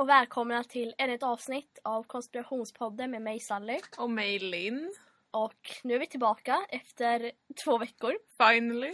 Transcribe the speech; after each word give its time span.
och 0.00 0.08
välkomna 0.08 0.64
till 0.64 0.94
ännu 0.98 1.14
ett 1.14 1.22
avsnitt 1.22 1.78
av 1.84 2.02
Konspirationspodden 2.02 3.10
med 3.10 3.22
mig 3.22 3.40
Sally. 3.40 3.80
Och 3.98 4.10
mig 4.10 4.38
Linn. 4.38 4.94
Och 5.30 5.70
nu 5.84 5.94
är 5.94 5.98
vi 5.98 6.06
tillbaka 6.06 6.66
efter 6.68 7.32
två 7.64 7.78
veckor. 7.78 8.18
Finally. 8.38 8.92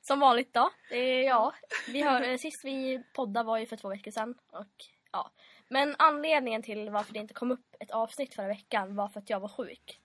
Som 0.00 0.20
vanligt 0.20 0.54
då. 0.54 0.70
Är, 0.90 1.22
ja, 1.22 1.54
vi 1.88 2.02
hör, 2.02 2.28
eh, 2.28 2.36
sist 2.36 2.64
vi 2.64 3.02
poddade 3.14 3.46
var 3.46 3.58
ju 3.58 3.66
för 3.66 3.76
två 3.76 3.88
veckor 3.88 4.10
sedan. 4.10 4.34
Och, 4.52 4.66
ja. 5.12 5.30
Men 5.68 5.94
anledningen 5.98 6.62
till 6.62 6.90
varför 6.90 7.12
det 7.12 7.18
inte 7.18 7.34
kom 7.34 7.50
upp 7.50 7.76
ett 7.80 7.90
avsnitt 7.90 8.34
förra 8.34 8.48
veckan 8.48 8.96
var 8.96 9.08
för 9.08 9.20
att 9.20 9.30
jag 9.30 9.40
var 9.40 9.48
sjuk. 9.48 10.00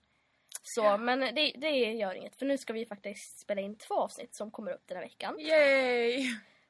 Så, 0.62 0.98
men 0.98 1.20
det, 1.20 1.52
det 1.56 1.70
gör 1.70 2.14
inget. 2.14 2.36
För 2.36 2.46
nu 2.46 2.58
ska 2.58 2.72
vi 2.72 2.86
faktiskt 2.86 3.38
spela 3.38 3.60
in 3.60 3.78
två 3.78 3.94
avsnitt 3.94 4.34
som 4.34 4.50
kommer 4.50 4.72
upp 4.72 4.82
den 4.86 4.96
här 4.96 5.04
veckan. 5.04 5.40
Yay! 5.40 6.26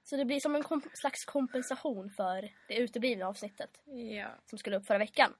Så 0.08 0.16
det 0.16 0.24
blir 0.24 0.40
som 0.40 0.54
en 0.56 0.62
kom 0.62 0.82
slags 0.94 1.24
kompensation 1.24 2.10
för 2.10 2.48
det 2.68 2.74
uteblivna 2.76 3.26
avsnittet 3.28 3.70
Ja. 4.18 4.26
som 4.50 4.58
skulle 4.58 4.76
upp 4.76 4.86
förra 4.86 4.98
veckan. 4.98 5.32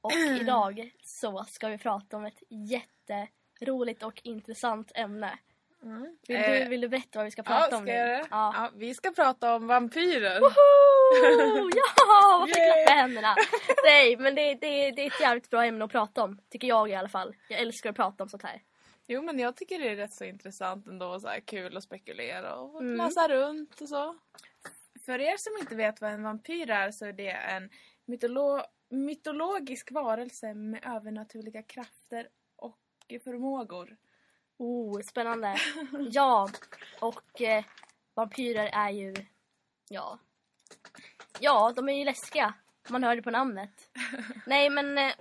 Och 0.00 0.12
idag 0.40 0.90
så 1.02 1.44
ska 1.44 1.68
vi 1.68 1.78
prata 1.78 2.16
om 2.16 2.24
ett 2.24 2.42
jätteroligt 2.48 4.02
och 4.02 4.20
intressant 4.24 4.92
ämne. 4.94 5.38
Mm. 5.82 6.16
Vill, 6.28 6.36
Eh, 6.36 6.50
du, 6.62 6.68
vill 6.68 6.80
du 6.80 6.88
berätta 6.88 7.18
vad 7.18 7.24
vi 7.24 7.30
ska 7.30 7.42
prata 7.42 7.68
Ja, 7.70 7.76
om 7.76 7.82
ska 7.84 7.92
nu? 7.92 7.98
jag? 7.98 8.18
Ja. 8.20 8.52
Ja, 8.56 8.70
vi 8.74 8.94
ska 8.94 9.10
prata 9.10 9.54
om 9.54 9.66
vampyrer. 9.66 10.40
Woho! 10.40 10.50
Ja, 11.74 12.38
varför 12.40 12.58
Yay! 12.60 12.84
klappa 12.84 13.00
händerna? 13.00 13.34
Nej, 13.84 14.16
men 14.16 14.34
det, 14.34 14.54
det, 14.54 14.90
det 14.90 15.02
är 15.02 15.06
ett 15.06 15.20
jävligt 15.20 15.50
bra 15.50 15.64
ämne 15.64 15.84
att 15.84 15.90
prata 15.90 16.22
om. 16.22 16.40
Tycker 16.50 16.68
jag 16.68 16.90
i 16.90 16.94
alla 16.94 17.08
fall. 17.08 17.34
Jag 17.48 17.60
älskar 17.60 17.90
att 17.90 17.96
prata 17.96 18.22
om 18.22 18.28
sånt 18.28 18.42
här. 18.42 18.62
Jo 19.06 19.22
men 19.22 19.38
jag 19.38 19.56
tycker 19.56 19.78
det 19.78 19.88
är 19.90 19.96
rätt 19.96 20.12
så 20.12 20.24
intressant 20.24 20.86
ändå. 20.86 21.20
Så 21.20 21.28
här, 21.28 21.40
kul 21.40 21.76
att 21.76 21.82
spekulera 21.84 22.56
och 22.56 22.80
Mm. 22.80 22.96
läsa 22.96 23.28
runt 23.28 23.80
och 23.80 23.88
så. 23.88 24.16
För 25.06 25.20
er 25.20 25.36
som 25.36 25.52
inte 25.60 25.74
vet 25.76 26.00
vad 26.00 26.10
en 26.12 26.22
vampyr 26.22 26.70
är 26.70 26.90
så 26.90 27.04
är 27.06 27.12
det 27.12 27.30
en 27.30 27.70
mytolo- 28.06 28.64
mytologisk 28.88 29.90
varelse 29.92 30.54
med 30.54 30.84
övernaturliga 30.86 31.62
krafter 31.62 32.28
och 32.56 32.78
förmågor. 33.24 33.96
Oh, 34.58 35.00
spännande. 35.00 35.56
Ja, 36.10 36.48
och 37.00 37.40
eh, 37.40 37.64
vampyrer 38.14 38.66
är 38.72 38.90
ju... 38.90 39.14
Ja. 39.88 40.18
Ja, 41.40 41.72
de 41.76 41.88
är 41.88 41.92
ju 41.98 42.04
läskiga. 42.04 42.54
Man 42.88 43.04
hör 43.04 43.16
det 43.16 43.22
på 43.22 43.30
namnet. 43.30 43.90
Nej, 44.46 44.70
men... 44.70 44.98
Eh, 44.98 45.12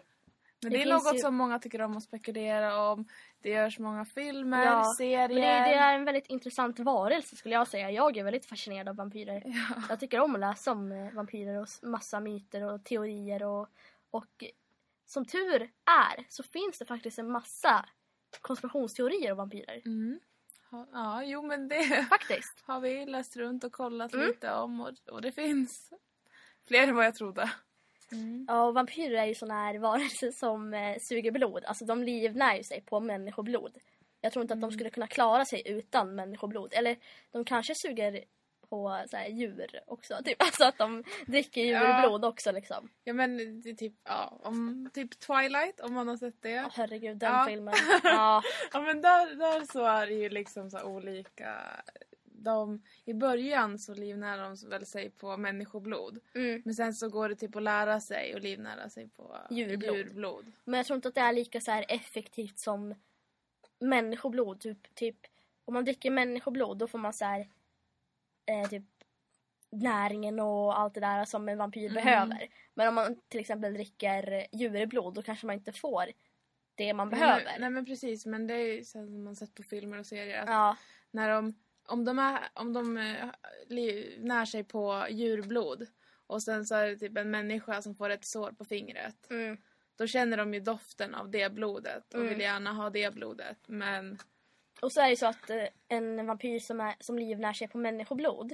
Men 0.64 0.72
Det 0.72 0.78
det, 0.78 0.84
är 0.84 0.94
något 0.94 1.16
ju- 1.16 1.20
som 1.20 1.36
många 1.36 1.60
tycker 1.60 1.82
om 1.82 1.98
att 1.98 2.04
spekulera 2.04 2.80
om. 2.92 3.06
Det 3.42 3.50
görs 3.50 3.80
många 3.80 4.06
filmer, 4.06 4.66
Ja, 4.66 4.94
serier. 4.98 5.28
Men 5.28 5.36
det, 5.36 5.42
det 5.70 5.74
är 5.76 5.96
en 5.96 6.06
väldigt 6.06 6.28
intressant 6.28 6.80
varelse 6.80 7.36
skulle 7.36 7.56
jag 7.56 7.68
säga. 7.68 7.92
Jag 7.92 8.18
är 8.18 8.24
väldigt 8.24 8.46
fascinerad 8.46 8.90
av 8.90 8.96
vampyrer. 8.96 9.42
Ja. 9.46 9.82
Jag 9.90 10.00
tycker 10.00 10.20
om 10.20 10.34
att 10.36 10.40
läsa 10.42 10.72
om 10.72 10.92
eh, 10.92 11.12
vampyrer 11.14 11.62
och 11.62 11.68
massa 11.82 12.20
myter 12.20 12.64
och 12.64 12.84
teorier. 12.84 13.44
Och, 13.44 13.68
och 14.12 14.44
som 15.06 15.26
tur 15.26 15.62
är 15.86 16.26
så 16.30 16.44
finns 16.44 16.80
det 16.80 16.86
faktiskt 16.86 17.20
en 17.20 17.32
massa 17.32 17.86
konspirationsteorier 18.42 19.32
om 19.32 19.38
vampyrer. 19.38 19.82
Mm. 19.86 20.20
Ja, 20.72 20.88
Ja, 20.94 21.24
jo 21.24 21.42
men 21.42 21.68
det 21.68 22.06
Faktiskt. 22.10 22.64
har 22.66 22.80
vi 22.80 23.06
läst 23.06 23.36
runt 23.36 23.64
och 23.64 23.72
kollat 23.72 24.14
Mm. 24.14 24.28
lite 24.28 24.52
om 24.54 24.82
och, 24.82 24.92
och 25.12 25.22
det 25.22 25.32
finns 25.32 25.94
fler 26.68 26.88
än 26.88 26.96
vad 26.96 27.06
jag 27.06 27.16
trodde. 27.16 27.52
Mm. 28.12 28.46
Ja, 28.48 28.64
och 28.64 28.74
vampyrer 28.74 29.22
är 29.22 29.26
ju 29.26 29.36
såna 29.36 29.54
här 29.54 29.78
varelser 29.80 30.32
som 30.32 30.74
eh, 30.74 30.98
suger 31.02 31.32
blod. 31.32 31.66
Alltså 31.66 31.86
de 31.86 32.04
livnär 32.04 32.56
ju 32.58 32.64
sig 32.64 32.82
på 32.82 33.00
människoblod. 33.00 33.78
Jag 34.22 34.34
tror 34.34 34.42
inte 34.44 34.54
att 34.54 34.62
de 34.62 34.72
skulle 34.72 34.90
kunna 34.90 35.08
klara 35.08 35.46
sig 35.46 35.62
utan 35.66 36.16
människoblod. 36.16 36.74
Eller 36.74 36.98
de 37.32 37.46
kanske 37.46 37.76
suger 37.76 38.24
på 38.70 39.04
så 39.10 39.18
här, 39.18 39.28
djur 39.28 39.80
också. 39.88 40.18
Typ. 40.26 40.36
Alltså 40.44 40.64
att 40.66 40.78
de 40.78 41.04
dricker 41.28 41.62
djurblod 41.62 42.26
också 42.26 42.52
liksom. 42.52 42.90
Ja 43.04 43.14
men 43.14 43.62
det 43.62 43.70
är 43.70 43.74
typ, 43.74 43.94
ja, 44.04 44.40
om 44.44 44.90
typ 44.94 45.20
Twilight 45.20 45.80
om 45.80 45.94
man 45.94 46.08
har 46.08 46.18
sett 46.18 46.42
det. 46.42 46.50
Ja, 46.50 46.70
herregud, 46.74 47.18
den 47.18 47.34
Ja. 47.34 47.46
filmen. 47.50 47.74
Ja, 48.04 48.42
Ja 48.74 48.82
men 48.82 49.02
där, 49.02 49.36
där 49.36 49.72
så 49.74 49.84
är 49.86 50.08
det 50.08 50.14
ju 50.14 50.30
liksom 50.30 50.70
så 50.70 50.84
olika. 50.84 51.62
De, 52.44 52.82
I 53.06 53.14
början 53.14 53.80
så 53.80 53.94
livnär 53.94 54.38
de 54.38 54.70
väl 54.70 54.86
sig 54.86 55.10
på 55.10 55.38
människoblod. 55.38 56.20
mm. 56.36 56.62
Men 56.66 56.74
sen 56.76 56.94
så 56.94 57.10
går 57.10 57.30
det 57.30 57.36
typ 57.36 57.56
att 57.56 57.64
lära 57.64 58.00
sig 58.00 58.34
och 58.36 58.42
livnära 58.42 58.90
sig 58.90 59.08
på 59.10 59.38
Djurblod. 59.50 59.96
djurblod. 59.98 60.52
Men 60.64 60.78
jag 60.78 60.86
tror 60.86 60.96
inte 60.96 61.08
att 61.08 61.16
det 61.16 61.22
är 61.22 61.34
lika 61.34 61.62
så 61.62 61.72
här 61.72 61.86
effektivt 61.90 62.60
som 62.60 62.96
människoblod. 63.80 64.60
Typ, 64.60 64.96
typ, 64.96 65.18
om 65.66 65.74
man 65.74 65.86
dricker 65.86 66.12
människoblod 66.12 66.78
då 66.78 66.88
får 66.88 67.00
man 67.00 67.14
så 67.14 67.26
här, 67.26 67.48
eh, 68.46 68.70
typ 68.70 68.84
näringen 69.70 70.40
och 70.40 70.80
allt 70.80 70.94
det 70.94 71.00
där 71.00 71.26
som 71.26 71.50
en 71.50 71.58
vampyr 71.58 71.90
Mm. 71.92 72.04
behöver. 72.04 72.48
Men 72.74 72.88
om 72.88 72.96
man 72.96 73.22
till 73.28 73.40
exempel 73.40 73.74
dricker 73.74 74.48
djurblod 74.52 75.14
då 75.14 75.22
kanske 75.22 75.46
man 75.48 75.56
inte 75.56 75.72
får 75.74 76.06
det 76.76 76.94
man 76.94 77.10
Nej, 77.10 77.20
behöver. 77.20 77.44
men- 77.46 77.62
Nej 77.62 77.70
men 77.70 77.86
precis, 77.86 78.26
men 78.26 78.48
det 78.48 78.54
är 78.54 78.74
ju 78.74 78.84
så 78.84 78.92
som 78.92 79.24
man 79.24 79.36
sett 79.36 79.54
på 79.56 79.64
filmer 79.64 80.00
och 80.00 80.06
serier. 80.06 80.42
Att 80.42 80.50
Ja, 80.50 80.78
när 81.12 81.30
de, 81.30 81.56
om 81.86 82.06
de, 82.06 82.20
är, 82.20 82.40
om 82.54 82.74
de 82.74 82.98
eh, 82.98 83.26
när 84.18 84.46
sig 84.46 84.64
på 84.64 85.06
djurblod 85.10 85.88
och 86.28 86.44
sen 86.44 86.66
så 86.66 86.76
är 86.76 86.88
det 86.88 86.98
typ 86.98 87.18
en 87.18 87.32
människa 87.32 87.82
som 87.82 87.96
får 87.96 88.10
ett 88.10 88.26
sår 88.26 88.52
på 88.52 88.66
fingret. 88.66 89.30
mm, 89.30 89.58
Då 89.98 90.08
känner 90.08 90.38
de 90.38 90.54
ju 90.54 90.60
doften 90.60 91.16
av 91.16 91.30
det 91.32 91.50
blodet 91.54 92.14
och 92.14 92.20
Mm. 92.20 92.30
vill 92.30 92.40
gärna 92.40 92.74
ha 92.74 92.90
det 92.90 93.14
blodet. 93.14 93.58
Men 93.68 94.18
Och 94.82 94.92
så 94.92 95.02
är 95.02 95.10
det 95.10 95.18
så 95.18 95.26
att 95.26 95.50
eh, 95.50 95.66
en 95.88 96.26
vampyr 96.26 96.60
som, 96.60 96.82
är, 96.82 96.96
som 97.00 97.20
livnär 97.20 97.54
sig 97.54 97.68
på 97.68 97.78
människoblod 97.78 98.54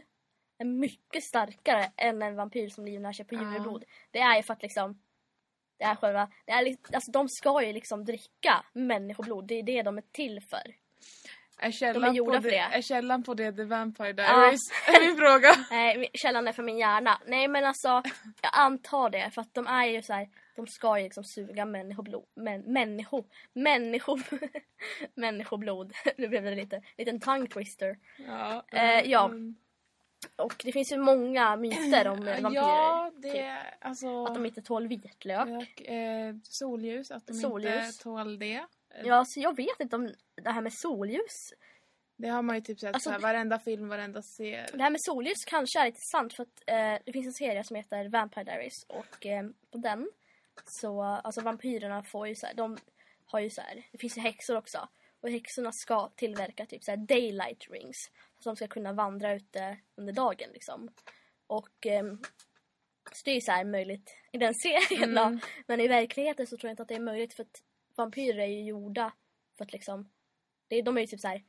är 0.57 0.66
mycket 0.66 1.23
starkare 1.23 1.91
än 1.97 2.22
en 2.22 2.35
vampyr 2.35 2.69
som 2.69 2.85
livnär 2.85 3.13
sig 3.13 3.25
på 3.25 3.35
Ja. 3.35 3.53
djurblod. 3.53 3.84
Det 4.11 4.19
är 4.19 4.38
ju 4.38 4.44
för 4.44 4.53
att 4.53 4.61
liksom 4.61 5.01
det 5.78 5.84
är 5.85 5.96
själva, 5.96 6.31
det 6.46 6.51
är, 6.51 6.78
alltså 6.94 7.11
de 7.11 7.29
ska 7.29 7.63
ju 7.63 7.73
liksom 7.73 8.06
dricka 8.06 8.66
människoblod. 8.73 9.47
Det 9.47 9.56
är 9.56 9.63
det 9.63 9.81
de 9.84 9.97
är 9.97 10.03
till 10.11 10.41
för. 10.41 10.75
Är 11.59 11.72
källan, 11.72 12.16
gjorda 12.16 12.38
på 12.38 12.42
för 12.42 12.50
det, 12.50 12.56
det. 12.56 12.78
är 12.78 12.81
källan 12.81 13.24
på 13.24 13.34
det 13.34 13.52
The 13.52 13.64
Vampire 13.64 14.14
Diaries? 14.14 14.59
är 14.88 15.08
min 15.08 15.18
fråga. 15.18 15.56
Nej, 15.72 16.09
källan 16.14 16.47
är 16.47 16.52
för 16.53 16.64
min 16.64 16.78
hjärna. 16.78 17.22
Nej 17.25 17.47
men 17.47 17.66
alltså, 17.66 17.88
jag 18.42 18.52
antar 18.53 19.09
det 19.09 19.31
för 19.31 19.42
att 19.42 19.53
de 19.53 19.68
är 19.68 19.86
ju 19.86 20.02
så 20.02 20.14
här, 20.14 20.30
de 20.56 20.68
ska 20.68 20.97
ju 20.97 21.03
liksom 21.03 21.24
suga 21.24 21.66
människoblod. 21.66 22.25
Men, 22.36 22.62
människo, 22.62 23.24
människo, 23.53 24.18
människoblod. 25.14 25.94
nu 26.18 26.28
blev 26.28 26.44
det 26.44 26.56
lite, 26.56 26.81
liten 26.97 27.20
tongue 27.20 27.47
twister. 27.47 27.97
Ja, 28.28 28.64
Eh, 28.72 29.02
ja. 29.12 29.26
mm. 29.26 29.56
Och 30.36 30.56
det 30.66 30.72
finns 30.72 30.91
ju 30.91 30.97
många 30.97 31.56
myter 31.56 32.08
om 32.08 32.28
eh, 32.28 32.41
vampyrer. 32.41 32.64
Ja, 32.64 33.12
typ. 33.14 33.22
det 33.22 33.40
är 33.40 33.76
alltså... 33.81 34.24
Att 34.26 34.34
de 34.34 34.46
inte 34.46 34.62
tål 34.62 34.88
vitlök. 34.88 35.47
och, 35.47 35.86
eh, 35.88 36.36
solljus, 36.44 37.12
att 37.12 37.28
de 37.28 37.34
Solljus. 37.34 37.86
inte 37.88 38.03
tål 38.03 38.40
det. 38.40 38.66
Ja, 39.04 39.24
så 39.28 39.40
jag 39.40 39.56
vet 39.56 39.80
inte 39.80 39.96
om 39.96 40.14
det 40.36 40.50
här 40.50 40.62
med 40.62 40.74
solljus. 40.74 41.54
Det 42.18 42.28
har 42.28 42.42
man 42.42 42.56
ju 42.56 42.62
typ 42.62 42.80
sett 42.80 42.94
Alltså- 42.94 43.10
såhär, 43.10 43.20
varenda 43.20 43.60
film, 43.60 43.88
varenda 43.90 44.22
serie. 44.22 44.66
Det 44.74 44.84
här 44.84 44.90
med 44.90 45.02
solljus 45.02 45.46
kanske 45.48 45.80
är 45.80 45.86
lite 45.86 46.00
sant 46.12 46.34
för 46.34 46.44
att 46.44 46.62
eh, 46.68 47.04
det 47.06 47.14
finns 47.14 47.28
en 47.28 47.34
serie 47.34 47.64
som 47.64 47.76
heter 47.76 48.10
Vampire 48.10 48.44
Diaries 48.44 48.84
och 48.88 49.26
eh, 49.26 49.44
på 49.72 49.78
den 49.78 50.10
så, 50.66 51.02
alltså 51.04 51.42
vampyrerna 51.42 52.04
får 52.04 52.28
ju 52.28 52.36
så 52.36 52.46
här, 52.46 52.54
de 52.54 52.78
har 53.26 53.40
ju 53.40 53.50
så 53.50 53.62
här, 53.62 53.88
det 53.92 53.98
finns 53.98 54.18
ju 54.18 54.22
häxor 54.22 54.58
också 54.58 54.88
och 55.22 55.30
häxorna 55.30 55.72
ska 55.72 56.10
tillverka 56.16 56.66
typ 56.66 56.84
så 56.84 56.92
här 56.92 56.98
daylight 56.98 57.70
rings 57.70 57.98
så 58.40 58.50
de 58.50 58.56
ska 58.56 58.68
kunna 58.68 58.94
vandra 58.94 59.34
ute 59.34 59.78
under 59.96 60.14
dagen 60.14 60.50
liksom. 60.54 60.90
Och 61.48 61.86
ehm, 61.86 62.22
så 63.12 63.22
det 63.26 63.32
är 63.32 63.36
ju 63.36 63.42
så 63.42 63.68
möjligt 63.68 64.16
i 64.32 64.38
den 64.38 64.54
serien 64.64 65.16
då. 65.16 65.22
Mm. 65.22 65.40
Men 65.68 65.80
i 65.80 65.88
verkligheten 65.88 66.48
så 66.48 66.58
tror 66.58 66.68
jag 66.68 66.74
inte 66.74 66.82
att 66.82 66.90
det 66.90 66.96
är 66.96 67.00
möjligt 67.00 67.34
för 67.34 67.44
att 67.44 67.64
vampyrer 68.00 68.40
är 68.40 68.46
ju 68.47 68.64
gjorda 68.64 69.14
för 69.58 69.66
att 69.66 69.73
liksom, 69.73 70.09
det, 70.68 70.82
de 70.82 70.97
är 70.97 71.02
ju 71.02 71.08
typ 71.08 71.20
så 71.20 71.28
här 71.28 71.44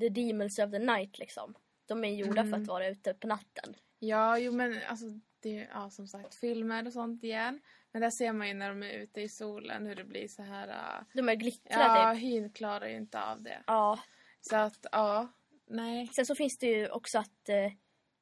the 0.00 0.08
demons 0.08 0.58
of 0.58 0.70
the 0.70 0.78
night 0.78 1.18
liksom. 1.18 1.54
De 1.86 2.04
är 2.04 2.08
gjorda 2.08 2.42
för 2.42 2.48
Mm. 2.48 2.62
att 2.62 2.68
vara 2.68 2.88
ute 2.88 3.14
på 3.14 3.26
natten. 3.26 3.74
Ja, 3.98 4.38
jo 4.38 4.52
men 4.52 4.80
alltså 4.88 5.06
det 5.40 5.58
är 5.58 5.68
ja, 5.72 5.90
som 5.90 6.06
sagt 6.08 6.34
filmer 6.34 6.86
och 6.86 6.92
sånt 6.92 7.24
igen. 7.24 7.60
Men 7.92 8.02
där 8.02 8.10
ser 8.10 8.32
man 8.32 8.48
ju 8.48 8.54
när 8.54 8.68
de 8.68 8.82
är 8.82 8.90
ute 8.90 9.20
i 9.20 9.28
solen 9.28 9.86
hur 9.86 9.94
det 9.94 10.04
blir 10.04 10.28
så 10.28 10.42
här. 10.42 10.68
Uh, 10.68 11.04
De 11.14 11.28
är 11.28 11.34
glittra 11.34 11.80
ja, 11.80 12.12
typ. 12.14 12.22
hyn 12.22 12.50
klarar 12.52 12.86
ju 12.88 12.96
inte 12.96 13.22
av 13.22 13.42
det. 13.42 13.62
Ja. 13.66 14.00
Så 14.40 14.56
att 14.56 14.86
ja, 14.92 15.28
nej. 15.66 16.06
Sen 16.06 16.26
så 16.26 16.34
finns 16.34 16.58
det 16.58 16.66
ju 16.66 16.88
också 16.90 17.18
att, 17.18 17.48
eh, 17.48 17.72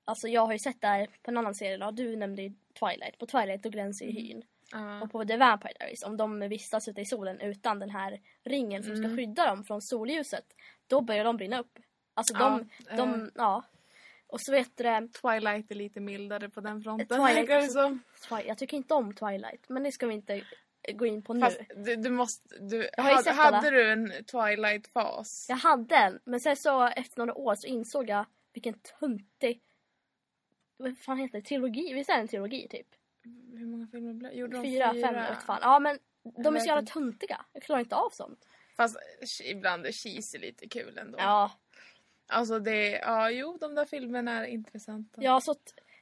alltså 0.04 0.28
jag 0.28 0.46
har 0.46 0.52
ju 0.52 0.58
sett 0.58 0.80
där 0.80 1.06
på 1.22 1.30
en 1.30 1.38
annan 1.38 1.54
serie 1.54 1.76
då, 1.76 1.90
du 1.90 2.16
nämnde 2.16 2.42
ju 2.42 2.52
Twilight. 2.80 3.18
På 3.18 3.26
Twilight 3.26 3.62
då 3.62 3.68
glänser 3.68 4.06
ju 4.06 4.12
hyn. 4.12 4.42
Ja. 4.72 5.02
Och 5.02 5.12
på 5.12 5.24
The 5.24 5.36
Vampire 5.36 5.72
Diaries, 5.78 6.02
om 6.02 6.16
de 6.16 6.40
vistas 6.40 6.88
ute 6.88 7.00
i 7.00 7.04
solen 7.04 7.40
utan 7.40 7.78
den 7.78 7.90
här 7.90 8.20
ringen 8.44 8.82
som 8.82 8.96
ska 8.96 9.04
Mm. 9.04 9.16
skydda 9.16 9.46
dem 9.46 9.64
från 9.64 9.82
solljuset, 9.82 10.44
då 10.86 11.00
börjar 11.00 11.24
de 11.24 11.36
brinna 11.36 11.60
upp. 11.60 11.78
Alltså 12.14 12.34
de, 12.34 12.68
de, 12.96 13.22
eh. 13.22 13.28
ja. 13.34 13.64
Och 14.26 14.40
så 14.40 14.52
vet 14.52 14.76
du 14.76 14.82
det, 14.84 15.08
Twilight 15.22 15.70
är 15.70 15.74
lite 15.74 16.00
mildare 16.00 16.48
på 16.50 16.60
den 16.60 16.82
fronten. 16.82 17.06
Twilight 17.08 17.36
verkar 17.36 17.54
det 17.58 17.64
också- 17.64 17.72
som. 17.72 18.00
Twi- 18.38 18.44
jag 18.46 18.58
tycker 18.58 18.76
inte 18.76 18.94
om 18.94 19.14
Twilight, 19.14 19.68
men 19.68 19.82
det 19.82 19.92
ska 19.92 20.06
vi 20.06 20.14
inte 20.14 20.44
gå 20.94 21.06
in 21.06 21.22
på 21.22 21.34
nu. 21.34 21.40
Fast 21.40 21.60
du, 21.76 21.96
du 21.96 22.10
måste... 22.10 22.58
Du, 22.60 22.88
Jag 22.96 23.02
har 23.04 23.12
hade, 23.14 23.30
hade 23.32 23.70
du 23.70 23.90
en 23.92 24.12
Twilight-fas? 24.12 25.46
Jag 25.48 25.56
hade 25.56 25.96
en, 25.96 26.20
men 26.24 26.40
sen 26.40 26.56
så 26.56 26.82
efter 26.86 27.18
några 27.18 27.34
år 27.34 27.54
så 27.54 27.66
insåg 27.66 28.08
jag 28.08 28.24
vilken 28.52 28.74
töntig 28.74 29.60
vad 30.76 30.98
fan 30.98 31.18
heter 31.18 31.38
det, 31.40 31.44
trilogi, 31.46 31.92
visst 31.94 32.10
är 32.10 32.14
det 32.14 32.20
en 32.20 32.28
trilogi 32.28 32.68
typ? 32.70 32.86
Hur 33.58 33.66
många 33.66 33.86
filmer 33.86 34.12
blev 34.14 34.32
Gjorde 34.32 34.56
de 34.56 34.62
Fyra, 34.62 34.90
fem, 34.92 35.14
jag 35.14 35.28
vet 35.28 35.42
fan. 35.42 35.58
Ja 35.62 35.78
men 35.78 35.98
de 36.22 36.56
är 36.56 36.60
så 36.60 36.66
jävla 36.66 36.86
töntiga. 36.86 37.44
Jag 37.52 37.62
klarar 37.62 37.80
inte 37.80 37.96
av 37.96 38.10
sånt. 38.10 38.48
Fast 38.76 38.96
ibland 39.44 39.86
är 39.86 39.92
cheese 39.92 40.38
lite 40.38 40.68
kul 40.68 40.98
ändå. 40.98 41.18
Ja, 41.18 41.50
Alltså 42.26 42.58
det, 42.58 42.90
ja 42.90 43.30
jo 43.30 43.58
de 43.60 43.74
där 43.74 43.84
filmerna 43.84 44.32
är 44.32 44.44
intressanta. 44.44 45.22
ja 45.22 45.40
så, 45.40 45.54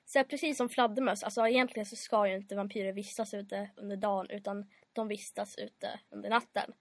så 0.05 0.19
här, 0.19 0.25
precis 0.25 0.57
som 0.57 0.69
fladdermöss, 0.69 1.23
alltså 1.23 1.47
egentligen 1.47 1.87
så 1.87 1.97
ska 1.97 2.29
ju 2.29 2.37
inte 2.37 2.57
vampyrer 2.57 2.93
vistas 2.93 3.35
ute 3.35 3.71
under 3.77 3.97
dagen 3.97 4.31
utan 4.31 4.71
de 4.93 5.09
vistas 5.09 5.57
ute 5.59 6.01
under 6.11 6.31
natten. 6.31 6.73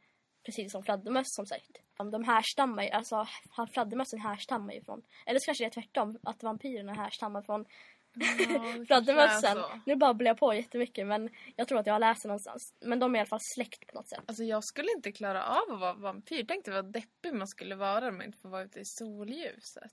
Precis 0.46 0.72
som 0.72 0.84
fladdermöss 0.84 1.34
som 1.34 1.46
sagt. 1.46 1.82
De 2.12 2.24
härstammar 2.24 2.84
ju, 2.84 2.90
alltså 2.90 3.28
fladdermössen 3.74 4.20
härstammar 4.20 4.74
ju 4.74 4.82
från, 4.82 5.02
eller 5.26 5.40
så 5.40 5.46
kanske 5.46 5.64
det 5.64 5.68
är 5.68 5.82
tvärtom, 5.82 6.20
att 6.24 6.44
vampyrerna 6.44 6.94
härstammar 6.94 7.42
från 7.42 7.66
Ja, 8.14 8.28
det 8.38 8.46
kanske 8.46 8.80
är 8.82 8.86
fladdermössen. 8.86 9.56
så. 9.56 9.70
Nu 9.86 9.96
babblar 9.96 10.30
jag 10.30 10.38
på 10.38 10.54
jättemycket 10.54 11.08
men 11.08 11.30
jag 11.56 11.68
tror 11.68 11.80
att 11.80 11.86
jag 11.86 11.94
har 11.94 12.00
läst 12.00 12.22
det 12.24 12.28
någonstans. 12.28 12.74
Men 12.86 13.00
de 13.00 13.16
är 13.16 13.20
i 13.20 13.22
alla 13.22 13.28
fall 13.28 13.40
släkt 13.42 13.88
på 13.88 13.96
något 13.96 14.08
sätt. 14.10 14.24
Alltså 14.26 14.44
jag 14.44 14.64
skulle 14.64 14.92
inte 14.96 15.12
klara 15.12 15.44
av 15.44 15.74
att 15.74 15.80
vara 15.80 15.94
vampyr. 15.94 16.46
Tänk 16.48 16.66
dig 16.66 16.74
vad 16.74 16.94
deppig 16.94 17.34
man 17.34 17.48
skulle 17.48 17.76
vara 17.76 18.08
om 18.08 18.18
man 18.18 18.26
inte 18.26 18.38
får 18.38 18.50
vara 18.50 18.64
ute 18.64 18.80
i 18.80 18.86
solljuset. 18.86 19.92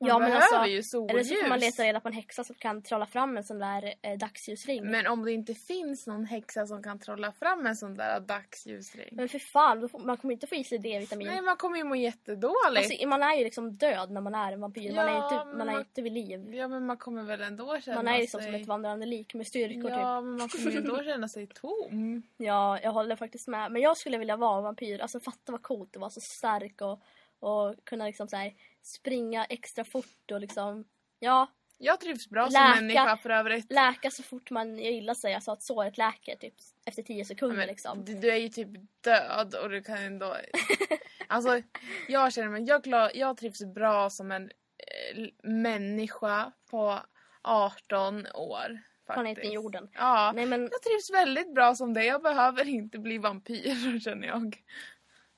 Man 0.00 0.08
Ja, 0.08 0.18
men 0.18 0.32
alltså, 0.32 0.66
ju 0.66 0.82
solljus. 0.82 1.10
Eller 1.10 1.24
så 1.24 1.34
får 1.42 1.48
man 1.48 1.58
leta 1.58 1.82
reda 1.82 2.00
på 2.00 2.08
en 2.08 2.14
häxa 2.14 2.44
som 2.44 2.54
kan 2.56 2.82
trolla 2.82 3.06
fram 3.06 3.36
en 3.36 3.44
sån 3.44 3.58
där 3.58 3.94
eh, 4.02 4.18
dagsljusring. 4.18 4.82
Men, 4.82 4.90
Men 4.92 5.06
om 5.06 5.24
det 5.24 5.32
inte 5.32 5.54
finns 5.54 6.06
någon 6.06 6.24
häxa 6.24 6.66
som 6.66 6.82
kan 6.82 6.98
trolla 6.98 7.32
fram 7.32 7.66
en 7.66 7.76
sån 7.76 7.94
där 7.94 8.20
dagsljusring. 8.20 9.28
för 9.28 9.38
fan, 9.38 9.88
får, 9.88 9.98
man 9.98 10.16
kommer 10.16 10.34
inte 10.34 10.46
få 10.46 10.54
i 10.54 10.64
sig 10.64 10.78
D-vitamin. 10.78 11.26
Nej, 11.28 11.42
man 11.42 11.56
kommer 11.56 11.78
ju 11.78 11.84
må 11.84 11.96
jättedåligt. 11.96 12.90
Alltså, 12.92 13.06
man 13.06 13.22
är 13.22 13.34
ju 13.34 13.44
liksom 13.44 13.72
död 13.72 14.10
när 14.10 14.20
man 14.20 14.34
är 14.34 14.52
en 14.52 14.60
vampyr. 14.60 14.94
man 14.94 15.08
är 15.08 15.12
Ja, 15.12 15.24
inte, 15.24 15.44
men 15.48 15.58
man 15.58 15.68
är 15.68 15.72
man- 15.72 15.80
inte 15.80 16.02
vid 16.02 16.12
liv. 16.12 16.54
Ja, 16.54 16.68
men 16.68 16.86
man 16.86 16.96
kommer 16.96 17.22
väl 17.22 17.40
ändå 17.40 17.80
känna 17.80 18.02
Man 18.02 18.14
är 18.14 18.18
liksom 18.18 18.40
sig... 18.40 18.52
som 18.52 18.60
ett 18.60 18.66
vandrande 18.66 19.06
lik 19.06 19.34
med 19.34 19.46
styrkor 19.46 19.82
typ. 19.88 19.90
Ja, 19.90 20.20
men 20.20 20.36
man 20.36 20.48
kommer 20.48 20.70
ju 20.70 20.76
ändå 20.76 21.02
känna 21.04 21.28
sig 21.28 21.46
tom. 21.46 22.22
Ja, 22.36 22.78
jag 22.82 22.92
håller 22.92 23.16
faktiskt 23.16 23.48
med. 23.48 23.72
Men 23.72 23.82
jag 23.82 23.96
skulle 23.96 24.18
vilja 24.18 24.36
vara 24.36 24.56
en 24.58 24.64
vampyr. 24.64 24.98
Alltså 25.00 25.20
fatta 25.20 25.52
vad 25.52 25.62
coolt 25.62 25.96
att 25.96 26.00
vara 26.00 26.10
så 26.10 26.20
stark 26.20 26.80
och, 26.80 27.00
och 27.44 27.84
kunna 27.84 28.06
liksom 28.06 28.28
så 28.28 28.36
här, 28.36 28.54
springa 28.82 29.44
extra 29.44 29.84
fort 29.84 30.30
och 30.32 30.40
liksom, 30.40 30.84
ja, 31.18 31.46
Jag 31.78 32.00
trivs 32.00 32.28
bra 32.28 32.46
Läka. 32.46 32.74
som 32.76 32.86
människa 32.86 33.16
för 33.16 33.30
övrigt. 33.30 33.72
läka 33.72 34.10
så 34.10 34.22
fort 34.22 34.50
man 34.50 34.78
gillar 34.78 35.14
sig. 35.14 35.34
Alltså 35.34 35.52
att 35.52 35.62
såret 35.62 35.98
läker 35.98 36.36
typ 36.36 36.54
efter 36.84 37.02
10 37.02 37.24
sekunder 37.24 37.56
Men 37.56 37.66
liksom. 37.68 38.04
du, 38.04 38.14
du 38.14 38.30
är 38.30 38.36
ju 38.36 38.48
typ 38.48 38.68
död 39.00 39.54
och 39.54 39.70
du 39.70 39.82
kan 39.82 39.98
ändå... 39.98 40.36
alltså, 41.26 41.62
jag 42.08 42.32
känner 42.32 42.48
mig... 42.48 42.62
Jag, 42.64 42.84
klar, 42.84 43.10
jag 43.14 43.36
trivs 43.36 43.64
bra 43.64 44.10
som 44.10 44.32
en 44.32 44.44
eh, 44.44 45.28
människa 45.42 46.52
på 46.70 47.00
18 47.42 48.26
år. 48.34 48.80
Planeten 49.06 49.34
faktiskt. 49.34 49.54
jorden. 49.54 49.88
Ja. 49.94 50.32
Nej 50.34 50.46
men, 50.46 50.62
Jag 50.72 50.82
trivs 50.82 51.10
väldigt 51.12 51.54
bra 51.54 51.74
som 51.74 51.94
det. 51.94 52.04
Jag 52.04 52.22
behöver 52.22 52.68
inte 52.68 52.98
bli 52.98 53.18
vampyr 53.18 54.00
känner 54.04 54.28
jag. 54.28 54.56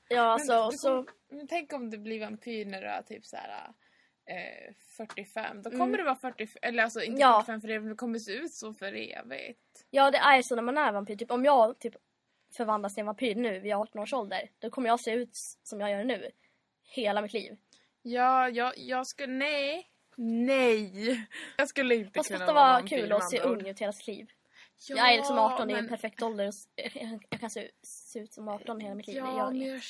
ja 0.09 0.21
alltså, 0.21 0.65
Men 0.65 0.77
så, 0.77 1.05
men 1.29 1.47
tänk 1.47 1.73
om 1.73 1.89
du 1.89 1.97
blir 1.97 2.19
vampyr 2.19 2.65
när 2.65 2.81
du 2.81 2.87
är 2.87 3.01
typ 3.01 3.25
så 3.25 3.37
här 3.37 3.67
eh, 4.25 4.73
45. 4.97 5.61
Då 5.61 5.69
Mm. 5.69 5.79
kommer 5.79 5.97
du 5.97 6.03
vara 6.03 6.15
45, 6.15 6.59
eller 6.61 6.83
alltså 6.83 7.03
inte 7.03 7.21
Ja. 7.21 7.33
45 7.45 7.61
för 7.61 7.67
evigt, 7.67 7.81
men 7.83 7.89
du 7.89 7.95
kommer 7.95 8.19
se 8.19 8.31
ut 8.31 8.53
så 8.53 8.73
för 8.73 8.93
evigt. 8.93 9.85
ja 9.89 10.11
det 10.11 10.17
är 10.17 10.41
så 10.41 10.55
när 10.55 10.63
man 10.63 10.77
är 10.77 10.91
vampyr. 10.91 11.15
Typ 11.15 11.31
om 11.31 11.45
jag 11.45 11.79
typ 11.79 11.95
förvandlas 12.57 12.93
till 12.93 13.01
en 13.01 13.05
vampyr 13.05 13.35
nu 13.35 13.59
vid 13.59 13.73
18 13.73 14.01
års 14.01 14.13
ålder. 14.13 14.49
Då 14.59 14.69
kommer 14.69 14.89
jag 14.89 14.99
se 14.99 15.11
ut 15.11 15.35
som 15.63 15.79
jag 15.81 15.91
gör 15.91 16.03
nu. 16.03 16.31
Hela 16.83 17.21
mitt 17.21 17.33
liv. 17.33 17.57
Ja, 18.01 18.49
jag, 18.49 18.73
jag 18.77 19.07
skulle, 19.07 19.33
nej. 19.33 19.89
Nej! 20.15 21.27
Jag 21.57 21.69
skulle 21.69 21.95
inte 21.95 22.19
Fast 22.19 22.31
kunna 22.31 22.45
vara 22.45 22.53
vad 22.55 22.71
vampyr 22.73 22.97
kul 22.97 23.09
med 23.09 23.17
att 23.17 23.29
se 23.29 23.39
ung 23.39 23.67
ut 23.67 23.79
hela 23.81 23.91
sitt 23.93 24.07
liv. 24.07 24.27
Ja, 24.89 24.95
jag 24.97 25.11
är 25.13 25.17
liksom 25.17 25.37
18, 25.39 25.67
det 25.67 25.73
är 25.73 25.77
en 25.77 25.83
men- 25.83 25.89
perfekt 25.89 26.21
ålder. 26.21 26.51
Jag 27.29 27.39
kan 27.39 27.49
se, 27.49 27.71
se 27.83 28.19
ut 28.19 28.33
som 28.33 28.47
18 28.47 28.79
hela 28.79 28.95
mitt 28.95 29.07
liv. 29.07 29.15
det 29.15 29.21
Ja, 29.21 29.37
gör 29.37 29.51
men 29.51 29.61
jag... 29.61 29.81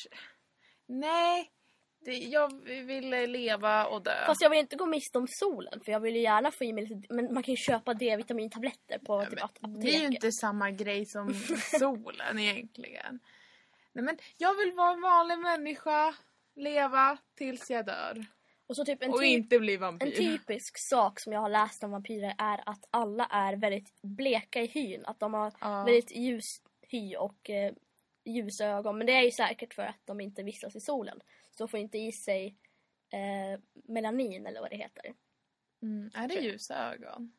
Nej! 0.88 1.52
Det, 2.06 2.18
jag 2.18 2.64
vill 2.66 3.10
leva 3.10 3.86
och 3.86 4.04
dö. 4.04 4.26
Fast 4.26 4.42
jag 4.42 4.50
vill 4.50 4.60
inte 4.60 4.76
gå 4.76 4.86
miste 4.86 5.18
om 5.18 5.26
solen 5.30 5.80
för 5.86 5.92
jag 5.92 6.00
vill 6.00 6.16
ju 6.16 6.22
gärna 6.22 6.52
få 6.52 6.64
i 6.64 6.74
mig 6.74 6.86
lite, 6.86 7.14
men 7.14 7.34
man 7.34 7.44
kan 7.44 7.52
ju 7.54 7.58
köpa 7.58 7.94
D-vitamintabletter 7.94 9.00
på 9.00 9.26
typ 9.26 9.40
ap- 9.44 9.50
Det 9.62 9.68
är 9.68 9.70
ju 9.70 9.78
apoteket. 9.78 10.12
inte 10.14 10.32
samma 10.32 10.72
grej 10.72 11.06
som 11.06 11.34
solen 11.80 12.40
egentligen. 12.40 13.20
Nej, 13.94 14.06
men 14.06 14.18
jag 14.38 14.54
vill 14.58 14.72
vara 14.72 14.94
en 14.94 15.02
vanlig 15.02 15.40
människa, 15.40 16.16
leva 16.56 17.18
tills 17.38 17.70
jag 17.70 17.86
dör. 17.86 18.26
Och 18.68 18.76
så 18.76 18.86
typ 18.86 19.04
en, 19.04 19.12
och 19.12 19.20
typ, 19.20 19.28
inte 19.28 19.60
bli 19.60 19.74
en 19.74 19.80
vampyr. 19.82 20.12
typisk 20.12 20.74
sak 20.90 21.20
som 21.20 21.34
jag 21.34 21.40
har 21.40 21.50
läst 21.50 21.84
om 21.84 21.92
vampyrer 21.92 22.36
är 22.38 22.70
att 22.70 22.86
alla 22.92 23.26
är 23.26 23.54
väldigt 23.56 24.02
bleka 24.02 24.62
i 24.62 24.66
hyn. 24.68 25.06
Att 25.06 25.20
de 25.20 25.34
har 25.34 25.54
Ja. 25.62 25.84
väldigt 25.84 26.16
ljus 26.16 26.46
hy 26.90 27.16
och 27.16 27.50
eh, 27.50 27.74
ljusa 28.32 28.66
ögon. 28.66 28.98
Men 28.98 29.08
det 29.08 29.14
är 29.14 29.22
ju 29.22 29.32
säkert 29.32 29.74
för 29.74 29.84
att 29.84 30.00
de 30.06 30.22
inte 30.22 30.44
vistas 30.44 30.76
i 30.76 30.80
solen. 30.80 31.22
Så 31.52 31.64
de 31.64 31.68
får 31.68 31.80
inte 31.80 31.98
i 31.98 32.12
sig 32.12 32.56
eh, 33.10 33.60
melanin 33.74 34.46
eller 34.46 34.62
vad 34.62 34.70
det 34.70 34.78
heter. 34.78 35.14
Mm. 35.82 36.12
Är 36.14 36.28
det 36.28 36.34
ljusa 36.34 36.94
ögon? 36.94 37.34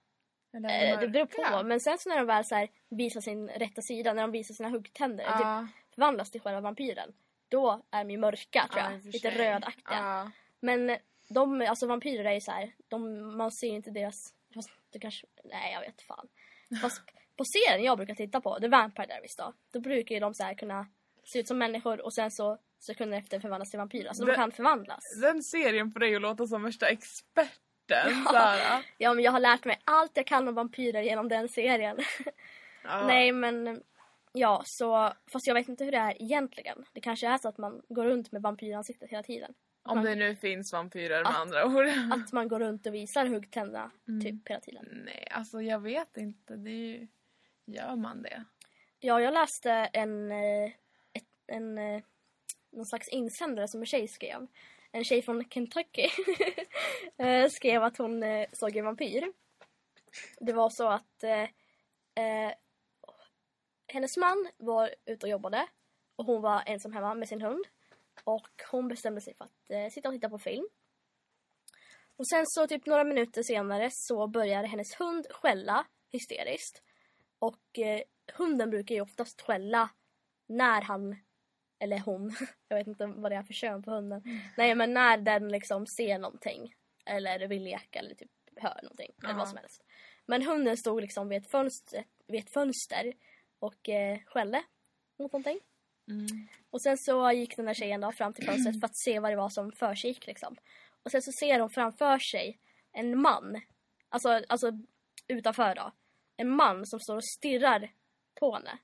Eller 0.53 0.93
Eh, 0.93 1.01
det 1.01 1.09
beror 1.09 1.27
på. 1.27 1.63
Men 1.63 1.81
sen 1.81 1.99
så 1.99 2.09
när 2.09 2.17
de 2.17 2.27
väl 2.27 2.45
så 2.45 2.55
här, 2.55 2.69
visar 2.89 3.21
sin 3.21 3.49
rätta 3.49 3.83
sida, 3.83 4.13
när 4.13 4.23
de 4.23 4.31
visar 4.31 4.55
sina 4.55 4.69
huggtänder, 4.69 5.25
typ 5.25 5.35
Ja, 5.41 5.67
förvandlas 5.95 6.31
till 6.31 6.41
själva 6.41 6.61
vampyren. 6.61 7.13
Då 7.49 7.83
är 7.91 8.05
de 8.05 8.11
ju 8.11 8.19
mörka 8.19 8.69
tror 8.73 8.85
jag. 8.85 9.05
Lite 9.05 9.31
rödaktiga. 9.31 9.99
Ja. 9.99 10.31
Men 10.61 10.97
de, 11.29 11.63
alltså 11.63 11.87
vampyrer 11.87 12.25
är 12.25 12.33
ju 12.33 12.41
så 12.41 12.51
här, 12.51 12.75
de, 12.89 13.23
man 13.37 13.51
ser 13.51 13.69
ju 13.69 13.75
inte 13.75 13.91
deras, 13.91 14.35
fast 14.55 14.71
det 14.91 14.99
kanske, 14.99 15.27
nej 15.45 15.73
jag 15.73 15.81
vet 15.81 16.03
fan. 16.03 16.29
Fast 16.83 17.03
på 17.39 17.45
serien 17.45 17.85
jag 17.85 17.97
brukar 17.97 18.15
titta 18.15 18.41
på, 18.41 18.61
The 18.61 18.69
Vampire 18.69 19.07
Diaries 19.07 19.37
då, 19.37 19.53
då 19.73 19.81
brukar 19.81 20.15
ju 20.15 20.21
de 20.21 20.35
så 20.35 20.45
här 20.45 20.55
kunna 20.55 20.87
se 21.25 21.39
ut 21.39 21.49
som 21.49 21.59
människor 21.59 22.01
och 22.05 22.15
sen 22.15 22.31
så 22.31 22.59
sekunder 22.79 23.19
efter 23.19 23.41
förvandlas 23.41 23.71
till 23.71 23.79
vampyrer. 23.79 24.09
Alltså 24.09 24.25
de 24.25 24.35
kan 24.35 24.53
förvandlas. 24.53 25.01
Den 25.23 25.43
serien 25.43 25.93
får 25.93 26.01
dig 26.01 26.15
att 26.17 26.23
låta 26.23 26.47
som 26.47 26.63
värsta 26.63 26.89
experten, 26.89 28.25
Sara. 28.33 28.83
Ja 28.99 29.15
men 29.15 29.25
jag 29.25 29.33
har 29.33 29.41
lärt 29.41 29.65
mig 29.65 29.81
allt 29.85 30.13
jag 30.15 30.27
kan 30.27 30.49
om 30.49 30.55
vampyrer 30.55 31.03
genom 31.03 31.29
den 31.29 31.49
serien. 31.49 31.99
Ja. 32.85 33.07
Nej 33.07 33.33
men 33.33 33.83
ja 34.33 34.63
så 34.65 35.13
fast 35.33 35.47
jag 35.47 35.55
vet 35.55 35.69
inte 35.69 35.85
hur 35.85 35.93
det 35.93 35.99
är 35.99 36.23
egentligen. 36.23 36.85
Det 36.93 37.01
kanske 37.01 37.29
är 37.29 37.39
så 37.39 37.49
att 37.49 37.59
man 37.59 37.83
går 37.89 38.05
runt 38.05 38.33
med 38.33 38.43
vampyransiktet 38.43 39.11
hela 39.11 39.23
tiden. 39.23 39.55
Om 39.83 40.03
det 40.05 40.15
nu 40.15 40.37
finns 40.37 40.73
vampyrer 40.73 41.23
med 41.23 41.31
Att- 41.33 41.37
andra 41.41 41.67
ord. 41.67 41.87
Att 42.13 42.33
man 42.33 42.49
går 42.49 42.61
runt 42.61 42.87
och 42.87 42.95
visar 42.95 43.27
huggtänderna 43.27 43.91
Mm. 44.09 44.21
typ 44.25 44.49
hela 44.49 44.61
tiden. 44.61 44.87
Nej, 45.05 45.29
alltså 45.31 45.63
jag 45.63 45.81
vet 45.81 46.17
inte. 46.17 46.57
Det 46.57 46.71
är 46.71 46.75
ju... 46.75 47.07
Gör 47.69 47.97
man 47.97 48.23
det? 48.23 48.45
Ja 48.99 49.21
jag 49.21 49.35
läste 49.35 49.71
en, 49.73 50.33
eh, 50.33 50.73
ett, 51.13 51.25
en 51.47 51.79
eh, 51.79 52.03
någon 52.71 52.87
slags 52.87 53.09
insändare 53.09 53.69
som 53.69 53.81
en 53.81 53.87
tjej 53.87 54.09
skrev. 54.09 54.47
En 54.93 55.05
tjej 55.05 55.23
från 55.23 55.45
Kentucky 55.51 56.09
eh, 57.17 57.49
skrev 57.49 57.83
att 57.83 57.99
hon 57.99 58.25
såg 58.53 58.77
en 58.77 58.85
vampyr. 58.85 59.33
Det 60.41 60.53
var 60.53 60.71
så 60.71 60.89
att 60.89 61.23
eh, 61.23 61.43
eh, 62.25 62.53
hennes 63.87 64.17
man 64.17 64.49
var 64.57 64.95
ute 65.05 65.27
och 65.27 65.31
jobbade 65.31 65.67
och 66.17 66.25
hon 66.25 66.43
var 66.43 66.63
ensam 66.67 66.93
hemma 66.93 67.15
med 67.15 67.29
sin 67.29 67.43
hund. 67.43 67.65
Och 68.25 68.49
hon 68.71 68.89
bestämde 68.89 69.21
sig 69.21 69.35
för 69.35 69.45
att 69.45 69.71
eh, 69.71 69.89
sitta 69.91 70.09
och 70.09 70.15
titta 70.15 70.29
på 70.29 70.39
film. 70.39 70.69
Och 72.17 72.29
sen 72.29 72.45
så 72.47 72.67
typ 72.67 72.87
några 72.87 73.05
minuter 73.05 73.43
senare 73.43 73.89
så 73.93 74.27
började 74.27 74.69
hennes 74.69 75.01
hund 75.01 75.27
skälla 75.31 75.87
hysteriskt. 76.13 76.83
Och 77.39 77.79
eh, 77.79 78.01
hunden 78.33 78.71
brukar 78.71 78.95
ju 78.95 79.01
oftast 79.01 79.41
skälla 79.43 79.91
när 80.47 80.83
han, 80.83 81.17
eller 81.79 81.99
hon, 81.99 82.37
jag 82.69 82.77
vet 82.77 82.87
inte 82.87 83.07
vad 83.07 83.33
det 83.33 83.37
är 83.37 83.43
för 83.43 83.55
kön 83.55 83.83
på 83.83 83.91
hunden. 83.91 84.23
Nej 84.57 84.75
men 84.75 84.95
när 84.95 85.19
den 85.19 85.49
liksom 85.49 85.87
ser 85.87 86.19
någonting. 86.19 86.75
Eller 87.05 87.49
vill 87.49 87.63
leka 87.63 87.99
eller 87.99 88.15
typ 88.15 88.31
hör 88.57 88.81
någonting. 88.83 89.13
Eller 89.23 89.33
Ja. 89.33 89.39
vad 89.39 89.49
som 89.49 89.57
helst. 89.59 89.85
Men 90.27 90.43
hunden 90.43 90.77
stod 90.77 91.01
liksom 91.01 91.29
vid 91.29 91.43
ett 91.43 91.51
fönster, 91.51 92.05
vid 92.27 92.41
ett 92.45 92.51
fönster 92.53 93.13
och 93.59 93.89
eh, 93.89 94.19
skällde 94.27 94.63
mot 95.19 95.33
någonting. 95.33 95.61
Mm. 96.11 96.27
Och 96.71 96.83
sen 96.83 96.99
så 96.99 97.33
gick 97.33 97.57
den 97.57 97.67
där 97.67 97.75
tjejen 97.75 98.01
då 98.01 98.13
fram 98.13 98.33
till 98.33 98.45
fönstret 98.47 98.81
för 98.81 98.87
att 98.87 98.97
se 98.97 99.21
vad 99.21 99.33
det 99.33 99.37
var 99.37 99.49
som 99.49 99.73
försiggick 99.73 100.27
liksom. 100.27 100.57
Och 101.03 101.11
sen 101.11 101.23
så 101.23 101.33
ser 101.33 101.61
hon 101.61 101.71
framför 101.71 102.19
sig 102.19 102.59
en 102.93 103.21
man, 103.21 103.61
alltså, 104.09 104.45
alltså 104.49 104.73
utanför 105.29 105.75
då. 105.75 105.93
En 106.41 106.57
man 106.57 106.87
som 106.87 107.01
står 107.01 107.17
och 107.17 107.25
stirrar 107.25 107.91
på 108.41 108.55
henne. 108.55 108.79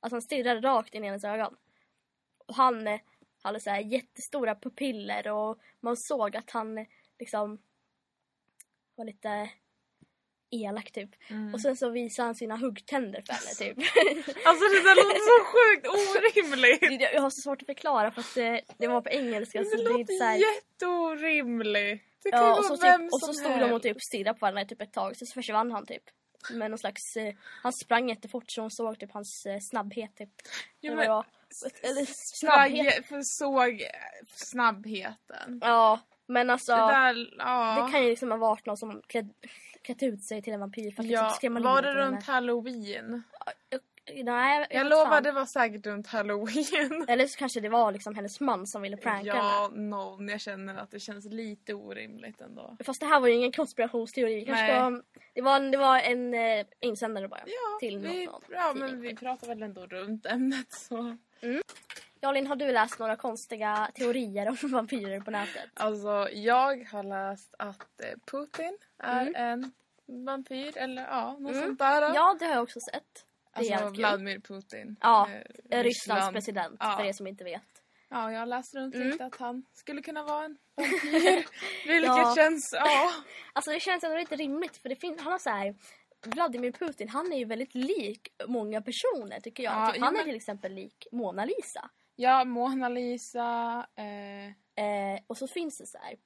Alltså 0.00 0.14
han 0.14 0.22
stirrar 0.22 0.60
rakt 0.60 0.94
in 0.94 1.04
i 1.04 1.06
hennes 1.06 1.24
ögon. 1.24 1.56
Och 2.46 2.54
han 2.54 2.86
eh, 2.86 3.00
hade 3.42 3.60
så 3.60 3.70
här 3.70 3.80
jättestora 3.80 4.54
pupiller 4.54 5.28
och 5.28 5.58
man 5.80 5.94
såg 5.96 6.36
att 6.36 6.50
han 6.50 6.78
eh, 6.78 6.86
liksom 7.18 7.58
var 8.96 9.04
lite 9.04 9.50
elak 10.50 10.92
typ. 10.92 11.10
Mm. 11.30 11.54
Och 11.54 11.60
sen 11.60 11.76
så 11.76 11.90
visade 11.90 12.26
han 12.26 12.34
sina 12.34 12.56
huggtänder 12.56 13.22
för 13.26 13.32
henne 13.32 13.54
typ. 13.54 13.78
Alltså 14.46 14.64
det 14.64 14.82
där 14.88 14.96
låter 15.02 15.24
så 15.30 15.44
sjukt 15.52 15.86
orimligt! 15.86 17.00
Jag 17.14 17.22
har 17.22 17.30
så 17.30 17.42
svårt 17.50 17.62
att 17.62 17.66
förklara 17.66 18.10
för 18.10 18.20
att 18.20 18.34
det, 18.34 18.62
det 18.78 18.86
var 18.86 19.00
på 19.00 19.08
engelska. 19.08 19.58
Det 19.58 19.64
Så 19.66 19.76
det 19.76 19.82
är 19.82 19.98
inte 19.98 20.12
så 20.12 20.18
låter 20.18 20.24
här, 20.26 20.36
jätteorimligt! 20.36 22.04
Det 22.22 22.30
kan 22.30 22.40
ju 22.40 22.46
Ja, 22.46 22.50
vara 22.50 22.58
och 22.58 22.64
så, 22.64 22.76
vem 22.76 23.00
typ, 23.00 23.12
och 23.12 23.20
så 23.20 23.26
som 23.26 23.34
stod 23.34 23.52
de 23.52 23.62
och 23.64 23.68
helst. 23.68 23.82
typ 23.82 23.96
stirrade 24.02 24.38
på 24.38 24.44
varandra 24.44 24.64
typ 24.64 24.80
ett 24.80 24.92
tag, 24.92 25.16
så 25.16 25.26
försvann 25.34 25.72
han 25.72 25.86
typ. 25.86 26.02
Med 26.50 26.70
någon 26.70 26.78
slags, 26.78 27.16
eh, 27.16 27.34
han 27.62 27.72
sprang 27.72 28.08
jättefort 28.08 28.50
så 28.50 28.60
hon 28.60 28.70
såg 28.70 28.98
typ 28.98 29.12
hans 29.12 29.46
eh, 29.46 29.58
snabbhet 29.60 30.16
typ. 30.16 30.30
Ja, 30.80 30.92
Eller 30.92 31.02
men, 31.02 31.10
vad. 31.10 31.24
Eller 31.82 32.06
snabbhet. 32.08 33.04
Sprang, 33.04 33.24
såg 33.24 33.82
snabbheten. 34.34 35.58
Ja, 35.62 36.00
men 36.26 36.50
alltså. 36.50 36.72
Det 36.72 36.78
där, 36.78 37.34
ja. 37.38 37.84
Det 37.86 37.92
kan 37.92 38.02
ju 38.02 38.10
liksom 38.10 38.30
ha 38.30 38.38
varit 38.38 38.66
någon 38.66 38.76
som 38.76 39.02
klädd, 39.06 39.34
klätt 39.82 40.02
ut 40.02 40.24
sig 40.24 40.42
till 40.42 40.52
en 40.52 40.60
vampyr 40.60 40.90
för 40.90 41.02
att 41.02 41.06
liksom 41.06 41.26
ja. 41.26 41.30
skrämma 41.30 41.60
Var 41.60 41.82
det 41.82 41.88
ur 41.88 41.94
henne. 41.94 42.06
runt 42.06 42.24
halloween? 42.24 43.22
Nej, 44.24 44.66
Jag 44.70 44.82
vet 44.84 44.90
lovar, 44.90 45.04
fan. 45.06 45.22
det 45.22 45.32
var 45.32 45.46
säkert 45.46 45.86
runt 45.86 46.06
halloween. 46.06 47.04
Eller 47.08 47.26
så 47.26 47.38
kanske 47.38 47.60
det 47.60 47.68
var 47.68 47.92
liksom 47.92 48.14
hennes 48.14 48.40
man 48.40 48.66
som 48.66 48.82
ville 48.82 48.96
pranka 48.96 49.32
henne. 49.32 49.48
Ja, 49.48 49.70
någon. 49.74 50.28
Jag 50.28 50.40
känner 50.40 50.76
att 50.76 50.90
det 50.90 51.00
känns 51.00 51.24
lite 51.24 51.74
orimligt 51.74 52.40
ändå. 52.40 52.76
Fast 52.84 53.00
det 53.00 53.06
här 53.06 53.20
var 53.20 53.28
ju 53.28 53.34
ingen 53.34 53.52
konspirationsteori. 53.52 54.44
Kanske 54.44 54.80
var, 54.82 55.02
det, 55.34 55.40
var, 55.42 55.60
det 55.60 55.76
var 55.78 55.98
en 55.98 56.34
eh, 56.34 56.66
insändare 56.80 57.28
bara. 57.28 57.40
Ja, 57.46 57.78
till 57.80 57.98
vi, 57.98 58.26
någon 58.26 58.40
ja 58.50 58.72
men 58.76 59.00
vi 59.00 59.16
pratar 59.16 59.46
väl 59.46 59.62
ändå 59.62 59.86
runt 59.86 60.26
ämnet 60.26 60.72
så. 60.72 61.16
Jalin, 62.20 62.46
har 62.46 62.56
du 62.56 62.72
läst 62.72 62.98
några 62.98 63.16
konstiga 63.16 63.90
teorier 63.94 64.48
om 64.48 64.56
vampyrer 64.72 65.20
på 65.20 65.30
nätet? 65.30 65.70
Alltså 65.74 66.28
jag 66.32 66.84
har 66.92 67.02
läst 67.02 67.54
att 67.58 68.00
eh, 68.00 68.18
Putin 68.30 68.78
är 68.98 69.26
Mm. 69.26 69.34
en 70.06 70.24
vampyr 70.24 70.78
eller 70.78 71.02
ja, 71.02 71.32
något 71.38 71.52
Mm. 71.52 71.62
sånt 71.64 71.78
där. 71.78 72.02
Ja, 72.14 72.36
det 72.38 72.44
har 72.44 72.52
jag 72.52 72.62
också 72.62 72.80
sett. 72.80 73.24
Är 73.54 73.72
alltså. 73.76 73.88
Vladimir 74.00 74.38
Putin. 74.40 74.96
Ja, 75.00 75.28
eh, 75.30 75.82
Rysslands 75.82 75.84
Ryssland. 75.84 76.32
president, 76.34 76.76
Ja. 76.80 76.96
för 76.98 77.04
er 77.04 77.12
som 77.12 77.26
inte 77.26 77.44
vet. 77.44 77.62
Ja, 78.08 78.32
jag 78.32 78.38
har 78.38 78.46
läst 78.46 78.74
runt 78.74 78.94
Mm. 78.94 79.08
lite 79.08 79.24
att 79.24 79.36
han 79.36 79.64
skulle 79.72 80.02
kunna 80.02 80.22
vara 80.22 80.44
en 80.44 80.58
vampyr. 80.76 81.46
Vilket 81.88 82.06
Ja. 82.16 82.34
känns, 82.36 82.70
ja. 82.72 83.10
Alltså 83.52 83.70
det 83.70 83.80
känns 83.80 84.04
ändå 84.04 84.16
lite 84.16 84.36
rimligt 84.36 84.76
för 84.76 84.88
det 84.88 84.96
finns, 84.96 85.20
han 85.20 85.32
har 85.32 85.38
så 85.38 85.50
här 85.50 85.74
Vladimir 86.26 86.72
Putin, 86.72 87.08
han 87.08 87.32
är 87.32 87.36
ju 87.38 87.44
väldigt 87.44 87.74
lik 87.74 88.28
många 88.46 88.82
personer 88.82 89.40
tycker 89.40 89.62
jag. 89.62 89.72
Ja, 89.72 89.92
typ, 89.92 90.02
han 90.02 90.14
är 90.14 90.18
men- 90.18 90.24
till 90.26 90.36
exempel 90.36 90.72
lik 90.74 91.06
Mona 91.12 91.44
Lisa. 91.44 91.90
Ja, 92.16 92.44
Mona 92.44 92.88
Lisa. 92.88 93.86
Eh, 93.96 94.52
Eh, 94.76 95.20
och 95.26 95.36
så 95.38 95.46
finns 95.48 95.78
det 95.78 95.86
så 95.86 95.98
här 95.98 96.16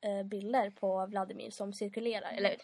eh, 0.00 0.26
bilder 0.26 0.70
på 0.70 1.06
Vladimir 1.06 1.50
som 1.50 1.72
cirkulerar. 1.72 2.32
Eller 2.32 2.56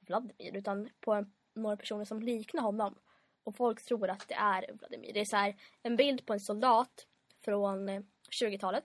Vladimir, 0.00 0.56
utan 0.56 0.88
på 1.00 1.12
en, 1.14 1.32
några 1.54 1.76
personer 1.76 2.04
som 2.04 2.20
liknar 2.22 2.62
honom. 2.62 2.98
Och 3.44 3.56
folk 3.56 3.84
tror 3.84 4.10
att 4.10 4.28
det 4.28 4.34
är 4.34 4.72
Vladimir. 4.72 5.12
Det 5.12 5.20
är 5.20 5.24
så 5.24 5.36
här 5.36 5.56
en 5.82 5.96
bild 5.96 6.26
på 6.26 6.32
en 6.32 6.40
soldat 6.40 7.06
från 7.44 7.88
eh, 7.88 8.00
20-talet. 8.42 8.84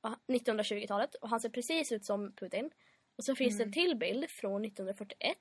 och- 0.00 0.32
1920-talet. 0.32 1.14
Och 1.14 1.28
han 1.28 1.40
ser 1.40 1.48
precis 1.48 1.92
ut 1.92 2.04
som 2.04 2.32
Putin. 2.32 2.70
Och 3.16 3.24
så 3.24 3.34
finns 3.34 3.58
det 3.58 3.64
en 3.64 3.72
till 3.72 3.96
bild 3.96 4.30
från 4.30 4.64
1941. 4.64 5.36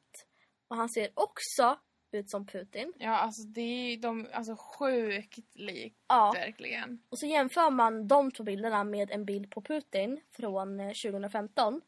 Och 0.68 0.76
han 0.76 0.90
ser 0.90 1.10
också 1.14 1.80
ut 2.12 2.30
som 2.30 2.46
Putin. 2.46 2.94
ja, 3.00 3.18
alltså 3.18 3.42
det 3.42 3.62
är 3.62 3.98
de, 3.98 4.28
alltså 4.34 4.56
sjukt 4.56 5.56
likt 5.56 5.98
Ja. 6.08 6.32
verkligen. 6.36 7.02
Och 7.10 7.20
så 7.20 7.26
jämför 7.26 7.70
man 7.70 8.08
de 8.08 8.32
två 8.32 8.44
bilderna 8.44 8.84
med 8.84 9.12
en 9.12 9.26
bild 9.26 9.52
på 9.52 9.62
Putin 9.62 10.22
från 10.32 10.80
eh, 10.80 10.88
2015. 10.88 11.82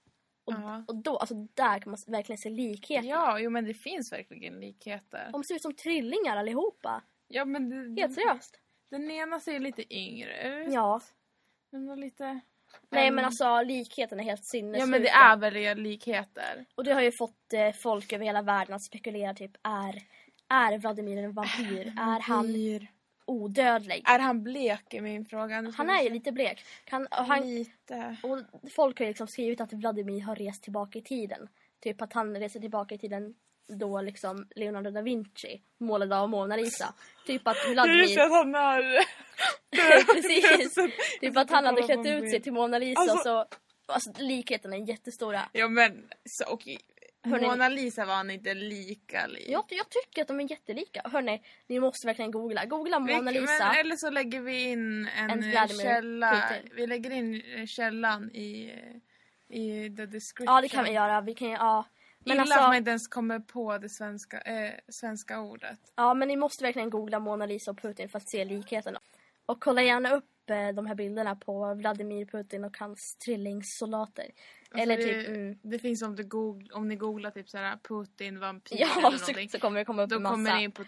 Och, 0.45 0.53
Ja. 0.53 0.83
och 0.87 0.95
då, 0.95 1.17
alltså 1.17 1.35
där 1.53 1.79
kan 1.79 1.91
man 1.91 1.99
verkligen 2.07 2.37
se 2.37 2.49
likheter. 2.49 3.07
Ja, 3.09 3.39
jo 3.39 3.49
men 3.49 3.65
det 3.65 3.73
finns 3.73 4.11
verkligen 4.11 4.59
likheter. 4.59 5.29
De 5.31 5.43
ser 5.43 5.55
ut 5.55 5.61
som 5.61 5.73
trillingar 5.75 6.37
allihopa. 6.37 7.03
Ja, 7.27 7.45
men 7.45 7.95
det, 7.95 8.01
Helt 8.01 8.13
seriöst. 8.13 8.59
Den 8.89 9.11
ena 9.11 9.39
ser 9.39 9.59
lite 9.59 9.93
yngre 9.95 10.63
ut. 10.63 10.73
Ja. 10.73 11.01
Den 11.71 11.87
var 11.87 11.95
lite... 11.95 12.39
Nej 12.89 13.11
men 13.11 13.25
alltså 13.25 13.61
likheten 13.61 14.19
är 14.19 14.23
helt 14.23 14.45
sinnessjuka. 14.45 14.79
Ja 14.79 14.85
men 14.85 15.01
det 15.01 15.09
är 15.09 15.37
väl 15.37 15.77
likheter. 15.77 16.65
Och 16.75 16.83
det 16.83 16.93
har 16.93 17.01
ju 17.01 17.11
fått 17.11 17.53
eh, 17.53 17.71
folk 17.71 18.13
över 18.13 18.25
hela 18.25 18.41
världen 18.41 18.75
att 18.75 18.81
spekulera 18.83 19.33
typ 19.33 19.51
är, 19.63 20.01
är 20.49 20.77
Vladimir 20.77 21.17
en 21.17 21.33
vampyr? 21.33 21.87
Är 21.87 22.19
han. 22.19 22.45
Odödlig? 23.25 24.03
Är 24.05 24.19
han 24.19 24.43
blek 24.43 24.93
är 24.93 25.01
min 25.01 25.25
fråga. 25.25 25.71
Han 25.77 25.89
är 25.89 26.03
ju 26.03 26.09
lite 26.09 26.31
blek. 26.31 26.65
Och 26.91 27.25
han, 27.25 27.55
Lite. 27.55 28.17
och 28.23 28.39
folk 28.75 28.99
har 28.99 29.05
liksom 29.05 29.27
skrivit 29.27 29.61
att 29.61 29.73
Vladimir 29.73 30.21
har 30.21 30.35
rest 30.35 30.63
tillbaka 30.63 30.99
i 30.99 31.01
tiden. 31.01 31.49
Typ 31.83 32.01
att 32.01 32.13
han 32.13 32.37
reser 32.37 32.59
tillbaka 32.59 32.95
i 32.95 32.97
tiden 32.97 33.35
då 33.67 34.01
liksom 34.01 34.47
Leonardo 34.55 34.91
da 34.91 35.01
Vinci 35.01 35.61
målade 35.79 36.17
av 36.17 36.29
Mona 36.29 36.55
Lisa. 36.55 36.93
Typ 37.25 37.47
att 37.47 37.55
Just 37.67 37.73
Vladimir... 37.73 38.19
att 38.19 38.31
han 38.31 38.55
är... 38.55 39.05
Precis. 40.05 40.73
Typ 41.21 41.37
att 41.37 41.49
han 41.49 41.65
hade 41.65 41.81
klätt 41.81 42.05
ut 42.05 42.29
sig 42.29 42.41
till 42.41 42.53
Mona 42.53 42.77
Lisa 42.77 43.01
Alltså- 43.01 43.23
så... 43.23 43.45
Alltså 43.85 44.11
likheten 44.17 44.73
är 44.73 44.89
jättestora. 44.89 45.41
Ja 45.51 45.67
men 45.67 46.09
så 46.25 46.53
okej. 46.53 46.79
Hörni- 47.23 47.47
Mona 47.47 47.69
Lisa 47.69 48.05
var 48.05 48.15
han 48.15 48.31
inte 48.31 48.53
lika 48.53 49.27
lik. 49.27 49.45
Jag, 49.49 49.65
jag 49.69 49.89
tycker 49.89 50.21
att 50.21 50.27
de 50.27 50.39
är 50.39 50.51
jättelika. 50.51 51.01
Hörni, 51.05 51.41
ni 51.67 51.79
måste 51.79 52.07
verkligen 52.07 52.31
googla. 52.31 52.65
Googla 52.65 52.99
Mona 52.99 53.31
Lisa. 53.31 53.67
Men, 53.67 53.79
eller 53.79 53.95
så 53.95 54.09
lägger 54.09 54.41
vi 54.41 54.63
in 54.63 55.07
en, 55.17 55.29
En 55.29 55.69
källa. 55.77 56.31
Putin. 56.49 56.69
Vi 56.75 56.87
lägger 56.87 57.11
in 57.11 57.41
eh, 57.57 57.65
källan 57.65 58.31
i, 58.31 58.73
i 59.49 59.89
the 59.97 60.05
description. 60.05 60.55
Ja, 60.55 60.61
det 60.61 60.67
kan 60.69 60.83
vi 60.83 60.91
göra. 60.91 61.21
Vi 61.21 61.33
kan, 61.33 61.49
ja. 61.49 61.85
Men 62.25 62.33
Illa 62.33 62.41
alltså, 62.41 62.59
att 62.59 62.67
man 62.67 62.75
inte 62.75 62.89
ens 62.89 63.07
kommer 63.07 63.39
på 63.39 63.77
det 63.77 63.89
svenska, 63.89 64.41
eh, 64.41 64.73
svenska 64.89 65.39
ordet. 65.39 65.79
ja, 65.95 66.13
men 66.13 66.27
ni 66.27 66.35
måste 66.35 66.63
verkligen 66.63 66.89
googla 66.89 67.19
Mona 67.19 67.45
Lisa 67.45 67.71
och 67.71 67.77
Putin 67.81 68.09
för 68.09 68.17
att 68.17 68.29
se 68.29 68.45
likheterna. 68.45 68.99
Och 69.45 69.61
kolla 69.61 69.81
gärna 69.81 70.11
upp 70.15 70.25
eh, 70.49 70.67
de 70.69 70.85
här 70.85 70.95
bilderna 70.95 71.35
på 71.35 71.73
Vladimir 71.73 72.25
Putin 72.25 72.63
och 72.65 72.77
hans 72.77 73.15
trillingsoldater. 73.15 74.25
Alltså 74.25 74.83
Eller 74.83 74.97
det, 74.97 75.03
typ... 75.03 75.27
Mm, 75.27 75.59
det 75.61 75.79
finns 75.79 76.01
om, 76.01 76.15
du 76.15 76.23
googl, 76.23 76.71
om 76.71 76.87
ni 76.87 76.95
googlar 76.95 77.31
typ 77.31 77.49
såhär 77.49 77.77
Putin, 77.77 78.39
vampyr 78.39 78.77
ja, 78.79 78.87
eller 78.91 79.17
så, 79.17 79.25
någonting. 79.25 79.49
så 79.49 79.59
kommer 79.59 79.79
det 79.79 79.85
komma 79.85 80.03
upp 80.03 80.09
Då 80.09 80.15
en 80.15 80.21
massa. 80.23 80.33
kommer 80.35 80.55
det 80.55 80.63
in 80.63 80.71
på 80.71 80.83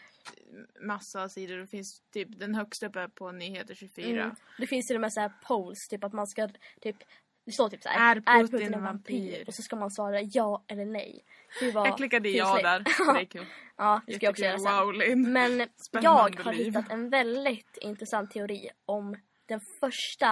massa 0.82 1.30
sidor. 1.30 1.58
Det 1.58 1.68
finns 1.68 2.02
typ 2.14 2.40
den 2.40 2.56
högsta 2.56 2.88
uppe 2.88 3.10
på 3.10 3.32
Nyheter 3.32 3.76
24. 3.76 4.24
Mm. 4.24 4.36
Det 4.58 4.68
finns 4.68 4.88
till 4.88 4.96
och 4.96 5.02
med 5.02 5.14
så 5.14 5.20
här 5.22 5.32
polls, 5.48 5.88
typ 5.88 6.04
att 6.04 6.14
man 6.14 6.28
ska 6.28 6.50
typ 6.82 6.98
det 7.46 7.52
står 7.52 7.70
typ 7.70 7.84
så 7.84 7.90
här, 7.90 8.16
Är 8.16 8.22
är 8.26 8.42
Putin 8.42 8.60
Putin 8.60 8.74
en 8.74 8.84
vampyr? 8.84 9.22
vampyr? 9.22 9.44
Och 9.48 9.54
så 9.54 9.62
ska 9.62 9.76
man 9.76 9.92
svara 9.92 10.22
ja 10.22 10.64
eller 10.68 10.86
nej. 10.86 11.26
Var 11.74 11.88
Jag 11.88 11.98
klickade 11.98 12.30
ja 12.30 12.62
där. 12.62 12.80
Det 13.14 13.22
är 13.22 13.26
kul. 13.26 13.46
Ja, 13.78 14.02
det 14.08 14.14
ska 14.14 14.26
jag 14.26 14.32
också 14.32 14.44
göra 14.44 14.60
sen. 14.60 14.74
Wow. 14.74 15.18
Men 15.18 15.60
jag 15.60 15.70
Spännande 15.76 16.44
har 16.44 16.54
liv. 16.54 16.66
hittat 16.66 16.92
en 16.92 17.10
väldigt 17.10 17.78
intressant 17.82 18.32
teori 18.32 18.70
om 18.86 19.16
den 19.46 19.60
första 19.80 20.32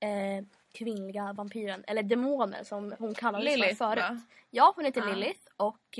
eh, 0.00 0.44
kvinnliga 0.72 1.32
vampyren, 1.32 1.84
eller 1.86 2.02
demonen 2.02 2.64
som 2.64 2.94
hon 2.98 3.14
kallades 3.14 3.44
Lilith, 3.44 3.68
för 3.68 3.86
förut. 3.86 4.02
va? 4.02 4.20
Ja, 4.50 4.72
hon 4.76 4.84
heter 4.84 5.00
Ja. 5.00 5.06
Lilith 5.14 5.40
och 5.56 5.98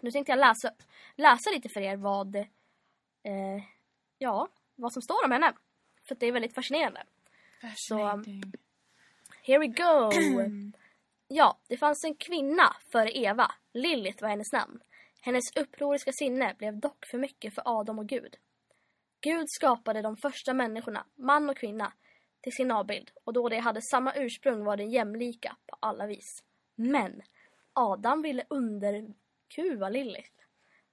nu 0.00 0.10
tänkte 0.10 0.32
jag 0.32 0.38
läsa, 0.38 0.74
läsa 1.16 1.50
lite 1.50 1.68
för 1.68 1.80
er 1.80 1.96
vad, 1.96 2.36
eh, 2.36 2.44
ja, 4.18 4.48
vad 4.76 4.92
som 4.92 5.02
står 5.02 5.24
om 5.24 5.30
henne. 5.30 5.52
För 6.08 6.14
det 6.14 6.26
är 6.26 6.32
väldigt 6.32 6.54
fascinerande. 6.54 7.02
Fascinating. 7.60 8.42
Here 9.42 9.58
we 9.58 9.66
go! 9.66 10.10
Ja, 11.32 11.58
det 11.68 11.76
fanns 11.76 12.04
en 12.04 12.14
kvinna 12.14 12.76
före 12.92 13.10
Eva. 13.18 13.50
Lilith 13.72 14.22
var 14.22 14.28
hennes 14.28 14.52
namn. 14.52 14.80
Hennes 15.20 15.56
upproriska 15.56 16.12
sinne 16.12 16.54
blev 16.58 16.80
dock 16.80 17.06
för 17.10 17.18
mycket 17.18 17.54
för 17.54 17.62
Adam 17.64 17.98
och 17.98 18.06
Gud. 18.08 18.36
Gud 19.20 19.44
skapade 19.48 20.02
de 20.02 20.16
första 20.16 20.54
människorna, 20.54 21.06
man 21.16 21.50
och 21.50 21.56
kvinna, 21.56 21.92
till 22.42 22.52
sin 22.52 22.70
avbild 22.70 23.10
och 23.24 23.32
då 23.32 23.48
de 23.48 23.58
hade 23.58 23.82
samma 23.82 24.14
ursprung 24.14 24.64
var 24.64 24.76
de 24.76 24.84
jämlika 24.84 25.56
på 25.66 25.76
alla 25.80 26.06
vis. 26.06 26.42
Men 26.74 27.22
Adam 27.72 28.22
ville 28.22 28.44
underkuva 28.48 29.88
Lilith. 29.88 30.30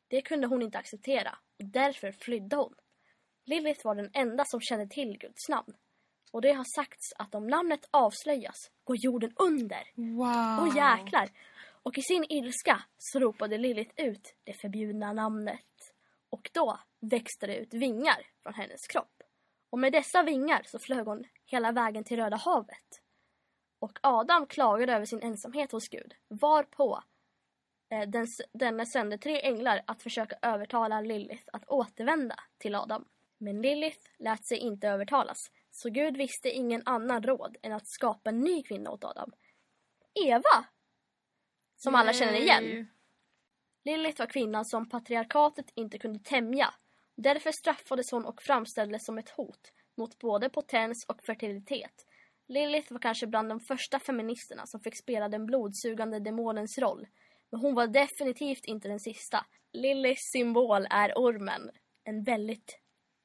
Det 0.08 0.22
kunde 0.22 0.48
hon 0.48 0.62
inte 0.62 0.78
acceptera 0.78 1.38
och 1.60 1.66
därför 1.66 2.12
flydde 2.12 2.56
hon. 2.56 2.74
Lilith 3.46 3.86
var 3.86 3.96
den 3.96 4.10
enda 4.14 4.46
som 4.46 4.62
kände 4.62 4.88
till 4.88 5.18
Guds 5.18 5.50
namn. 5.50 5.74
Och 6.32 6.42
det 6.42 6.52
har 6.52 6.66
sagts 6.76 7.14
att 7.18 7.36
om 7.36 7.48
namnet 7.48 7.88
avslöjas 7.92 8.72
går 8.84 8.98
jorden 8.98 9.34
under. 9.36 9.92
Wow. 9.96 10.68
Åh 10.68 10.78
jäklar! 10.78 11.30
Och 11.84 11.98
i 11.98 12.02
sin 12.02 12.26
ilska 12.30 12.84
så 12.98 13.20
ropade 13.20 13.58
Lilith 13.58 13.94
ut 13.98 14.36
det 14.44 14.54
förbjudna 14.54 15.14
namnet. 15.14 15.94
Och 16.30 16.50
då 16.54 16.80
växte 17.00 17.48
det 17.48 17.56
ut 17.56 17.74
vingar 17.74 18.28
från 18.44 18.54
hennes 18.54 18.88
kropp. 18.88 19.24
Och 19.70 19.80
med 19.80 19.94
dessa 19.94 20.24
vingar 20.24 20.64
så 20.66 20.80
flög 20.80 21.06
hon 21.06 21.26
hela 21.46 21.72
vägen 21.72 22.04
till 22.04 22.18
Röda 22.18 22.38
havet. 22.38 23.02
Och 23.80 24.00
Adam 24.04 24.46
klagade 24.46 24.94
över 24.94 25.06
sin 25.06 25.22
ensamhet 25.22 25.72
hos 25.72 25.90
Gud, 25.90 26.16
varpå 26.28 27.04
eh, 27.92 28.10
den, 28.10 28.28
denne 28.54 28.86
sände 28.86 29.18
tre 29.18 29.42
änglar 29.42 29.82
att 29.88 30.02
försöka 30.02 30.38
övertala 30.42 31.02
Lilith 31.02 31.44
att 31.54 31.70
återvända 31.70 32.36
till 32.58 32.76
Adam. 32.76 33.06
Men 33.38 33.62
Lilith 33.62 34.10
lät 34.20 34.46
sig 34.46 34.58
inte 34.58 34.88
övertalas, 34.88 35.52
så 35.72 35.90
Gud 35.90 36.18
visste 36.18 36.50
ingen 36.50 36.82
annan 36.86 37.24
råd 37.24 37.58
än 37.62 37.74
att 37.74 37.88
skapa 37.88 38.30
en 38.30 38.40
ny 38.40 38.64
kvinna 38.64 38.92
åt 38.92 39.04
Adam. 39.04 39.32
Eva! 40.26 40.66
Som 41.76 41.96
alla 41.96 42.14
känner 42.14 42.40
igen. 42.40 42.88
Lilith 43.84 44.20
var 44.20 44.28
kvinnan 44.28 44.66
som 44.66 44.90
patriarkatet 44.90 45.66
inte 45.76 45.98
kunde 45.98 46.20
tämja. 46.20 46.74
Därför 47.18 47.52
straffades 47.52 48.12
hon 48.12 48.26
och 48.26 48.42
framställdes 48.42 49.06
som 49.06 49.18
ett 49.18 49.30
hot 49.30 49.74
mot 49.98 50.20
både 50.20 50.50
potens 50.50 51.06
och 51.06 51.24
fertilitet. 51.24 52.06
Lilith 52.48 52.94
var 52.94 53.00
kanske 53.00 53.28
bland 53.28 53.50
de 53.50 53.60
första 53.60 54.00
feministerna 54.00 54.66
som 54.66 54.80
fick 54.80 54.96
spela 54.96 55.30
den 55.30 55.46
blodsugande 55.46 56.20
demonens 56.20 56.78
roll. 56.78 57.08
Men 57.50 57.60
hon 57.60 57.76
var 57.76 57.88
definitivt 57.88 58.66
inte 58.66 58.88
den 58.88 59.00
sista. 59.00 59.46
Liliths 59.74 60.32
symbol 60.32 60.88
är 60.90 61.14
ormen. 61.16 61.72
En 62.04 62.24
väldigt 62.24 62.80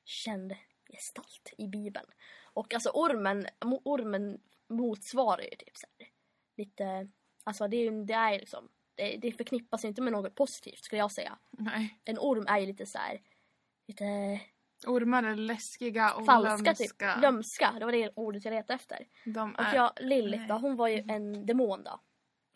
känd 0.05 0.55
gestalt 0.93 1.53
i 1.59 1.69
Bibeln. 1.69 2.07
Och 2.53 2.75
alltså 2.75 2.91
ormen, 2.91 3.47
ormen 3.85 4.41
motsvarar 4.69 5.43
ju 5.43 5.51
typ 5.51 5.77
så 5.77 5.87
här, 5.99 6.09
lite... 6.57 7.09
Alltså 7.45 7.69
det 7.69 7.77
är 7.77 7.81
ju 7.81 8.05
det 8.05 8.15
är 8.15 8.39
liksom... 8.39 8.69
Det, 8.95 9.17
det 9.17 9.33
förknippas 9.33 9.85
inte 9.85 10.03
med 10.03 10.13
något 10.13 10.35
positivt 10.35 10.85
skulle 10.85 10.99
jag 10.99 11.13
säga. 11.13 11.39
Nej. 11.51 12.01
En 12.05 12.19
orm 12.19 12.47
är 12.49 12.59
ju 12.59 12.67
lite 12.67 12.87
så 12.87 12.99
här... 12.99 13.21
Lite 13.87 14.41
Ormar 14.87 15.23
är 15.23 15.37
läskiga 15.37 16.15
och 16.15 16.27
falska 16.27 16.75
typ. 16.75 16.81
lömska. 16.81 17.17
Lömska, 17.17 17.73
det 17.79 17.85
var 17.85 17.93
det 17.93 18.11
ordet 18.15 18.45
jag 18.45 18.53
letade 18.55 18.75
efter. 18.75 19.07
De 19.25 19.55
Och 19.55 19.61
är... 19.65 19.75
ja, 19.75 19.93
Lilith 20.01 20.47
då, 20.47 20.55
hon 20.55 20.77
var 20.77 20.89
ju 20.89 21.05
en 21.09 21.47
demon 21.47 21.85
då. 21.85 22.01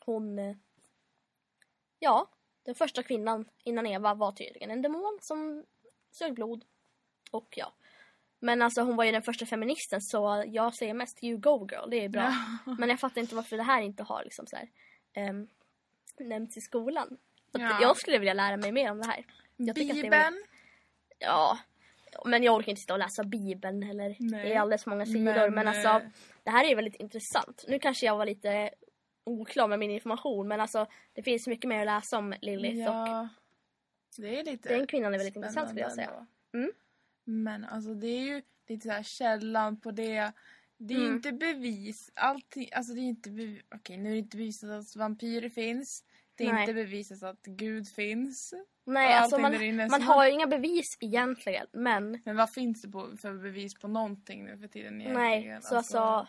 Hon... 0.04 0.38
eh, 0.38 0.56
Ja, 1.98 2.30
den 2.62 2.74
första 2.74 3.02
kvinnan 3.02 3.48
innan 3.64 3.86
Eva 3.86 4.14
var 4.14 4.32
tydligen 4.32 4.70
en 4.70 4.82
demon 4.82 5.18
som 5.22 5.64
sög 6.10 6.34
blod. 6.34 6.64
Och 7.30 7.48
ja. 7.56 7.74
Men 8.38 8.62
alltså 8.62 8.82
hon 8.82 8.96
var 8.96 9.04
ju 9.04 9.12
den 9.12 9.22
första 9.22 9.46
feministen 9.46 10.00
så 10.00 10.44
jag 10.46 10.74
säger 10.74 10.94
mest 10.94 11.24
you 11.24 11.38
go 11.38 11.68
girl, 11.70 11.90
det 11.90 12.04
är 12.04 12.08
bra. 12.08 12.34
Ja. 12.66 12.74
Men 12.78 12.88
jag 12.88 13.00
fattar 13.00 13.20
inte 13.20 13.34
varför 13.34 13.56
det 13.56 13.62
här 13.62 13.82
inte 13.82 14.02
har 14.02 14.24
liksom 14.24 14.46
så 14.46 14.56
här, 14.56 14.68
ehm, 15.12 15.48
nämnts 16.18 16.56
i 16.56 16.60
skolan. 16.60 17.18
Ja. 17.52 17.78
Jag 17.82 17.96
skulle 17.96 18.18
vilja 18.18 18.34
lära 18.34 18.56
mig 18.56 18.72
mer 18.72 18.90
om 18.90 18.98
det 18.98 19.06
här. 19.06 19.26
Jag 19.56 19.74
Bibeln. 19.74 20.44
Ja, 21.18 21.58
men 22.24 22.42
jag 22.42 22.54
orkar 22.54 22.70
inte 22.70 22.80
sitta 22.80 22.92
och 22.92 22.98
läsa 22.98 23.24
Bibeln 23.24 23.82
eller 23.82 24.16
Nej. 24.18 24.42
det 24.48 24.52
är 24.54 24.60
alldeles 24.60 24.86
många 24.86 25.06
sidor. 25.06 25.34
Men, 25.34 25.54
Men, 25.54 25.68
alltså, 25.68 25.88
eh, 25.88 26.02
det 26.44 26.50
här 26.50 26.64
är 26.64 26.68
ju 26.68 26.74
väldigt 26.74 26.94
intressant. 27.00 27.64
Nu 27.68 27.78
kanske 27.78 28.06
jag 28.06 28.16
var 28.16 28.26
lite 28.26 28.70
oklar 29.24 29.68
med 29.68 29.78
min 29.78 29.90
information 29.90 30.48
men 30.48 30.60
alltså 30.60 30.86
det 31.12 31.22
finns 31.22 31.46
mycket 31.46 31.68
mer 31.68 31.80
att 31.80 31.86
läsa 31.86 32.18
om 32.18 32.34
Lilith 32.42 32.88
och 32.90 32.94
Ja. 32.94 33.28
Det 34.18 34.38
är 34.40 34.44
lite 34.44 34.68
den 34.68 34.86
kvinnan 34.86 35.14
är 35.14 35.18
väldigt 35.18 35.36
intressant 35.36 35.68
skulle 35.68 35.82
jag 35.82 35.92
säga. 35.92 36.26
Mm. 36.54 36.72
Men 37.24 37.64
alltså 37.64 37.94
det 37.94 38.06
är 38.06 38.20
ju 38.20 38.42
lite 38.68 38.88
så 38.88 38.92
här 38.92 39.02
källan 39.02 39.80
på 39.80 39.90
det. 39.90 40.32
Det 40.78 40.94
är 40.94 40.98
Mm. 40.98 41.14
inte 41.16 41.32
bevis. 41.32 42.10
Allting, 42.14 42.68
alltså 42.72 42.92
det 42.94 43.00
är 43.00 43.02
inte 43.02 43.30
bevis. 43.30 43.62
Okej, 43.74 43.96
nu 43.96 44.08
är 44.08 44.12
det 44.12 44.18
inte 44.18 44.36
bevisat 44.36 44.70
att 44.70 44.96
vampyrer 44.96 45.48
finns. 45.48 46.04
Det 46.36 46.46
är 46.46 46.52
Nej. 46.52 46.62
inte 46.62 46.74
bevisat 46.74 47.22
att 47.22 47.42
Gud 47.42 47.88
finns. 47.88 48.54
Nej, 48.84 49.14
alltså 49.14 49.38
man, 49.38 49.52
man 49.90 50.02
har 50.02 50.26
ju 50.26 50.32
inga 50.32 50.46
bevis 50.46 50.96
egentligen 51.00 51.66
men 51.72 52.22
Men 52.24 52.36
vad 52.36 52.52
finns 52.52 52.82
det 52.82 52.88
på, 52.88 53.16
för 53.20 53.32
bevis 53.34 53.74
på 53.74 53.88
någonting 53.88 54.44
nu 54.44 54.58
för 54.58 54.68
tiden 54.68 55.00
egentligen? 55.00 55.52
nej, 55.52 55.58
så 55.62 55.76
alltså 55.76 56.26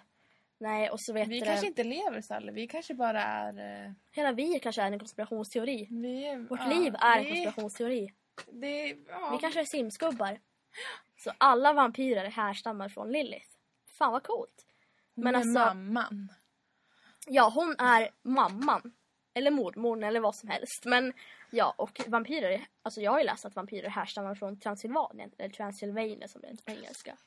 nej 0.59 0.89
och 0.89 0.99
så 0.99 1.13
vet 1.13 1.27
vi 1.27 1.39
du 1.39 1.45
kanske 1.45 1.65
det, 1.65 1.67
inte 1.67 1.83
lever 1.83 2.21
Sally. 2.21 2.51
Vi 2.51 2.67
kanske 2.67 2.93
bara 2.93 3.23
är... 3.23 3.85
eh, 3.85 3.91
hela 4.11 4.31
vi 4.31 4.59
kanske 4.59 4.81
är 4.81 4.91
en 4.91 4.99
konspirationsteori. 4.99 5.87
Vi 5.91 6.45
Vårt 6.49 6.59
ja, 6.59 6.67
liv 6.67 6.95
är 6.99 7.17
en 7.17 7.23
vi- 7.23 7.29
konspirationsteori. 7.29 8.13
Det, 8.51 8.87
ja. 9.09 9.29
Vi 9.31 9.37
kanske 9.37 9.59
är 9.59 9.65
simskubbar. 9.65 10.39
Så 11.17 11.31
alla 11.37 11.73
vampyrer 11.73 12.25
härstammar 12.29 12.89
från 12.89 13.11
Lilith. 13.11 13.47
Fan 13.97 14.11
vad 14.11 14.23
coolt. 14.23 14.65
Men 15.13 15.35
är 15.35 15.39
alltså- 15.39 15.59
mamman. 15.59 16.29
Ja, 17.27 17.51
hon 17.55 17.75
är 17.79 18.09
mamman. 18.21 18.93
Eller 19.37 19.51
mormor 19.51 20.03
eller 20.03 20.19
vad 20.19 20.35
som 20.35 20.49
helst. 20.49 20.85
Men 20.85 21.13
ja, 21.51 21.73
och 21.77 22.01
vampyrer. 22.07 22.67
Alltså 22.81 23.01
jag 23.01 23.11
har 23.11 23.19
ju 23.19 23.25
läst 23.25 23.45
att 23.45 23.55
vampyrer 23.55 23.89
härstammar 23.89 24.35
från 24.35 24.59
Transylvanien. 24.59 25.31
Eller 25.37 25.49
Transylvania 25.49 26.27
som 26.27 26.41
det 26.41 26.47
heter 26.47 26.63
på 26.63 26.71
engelska. 26.71 27.17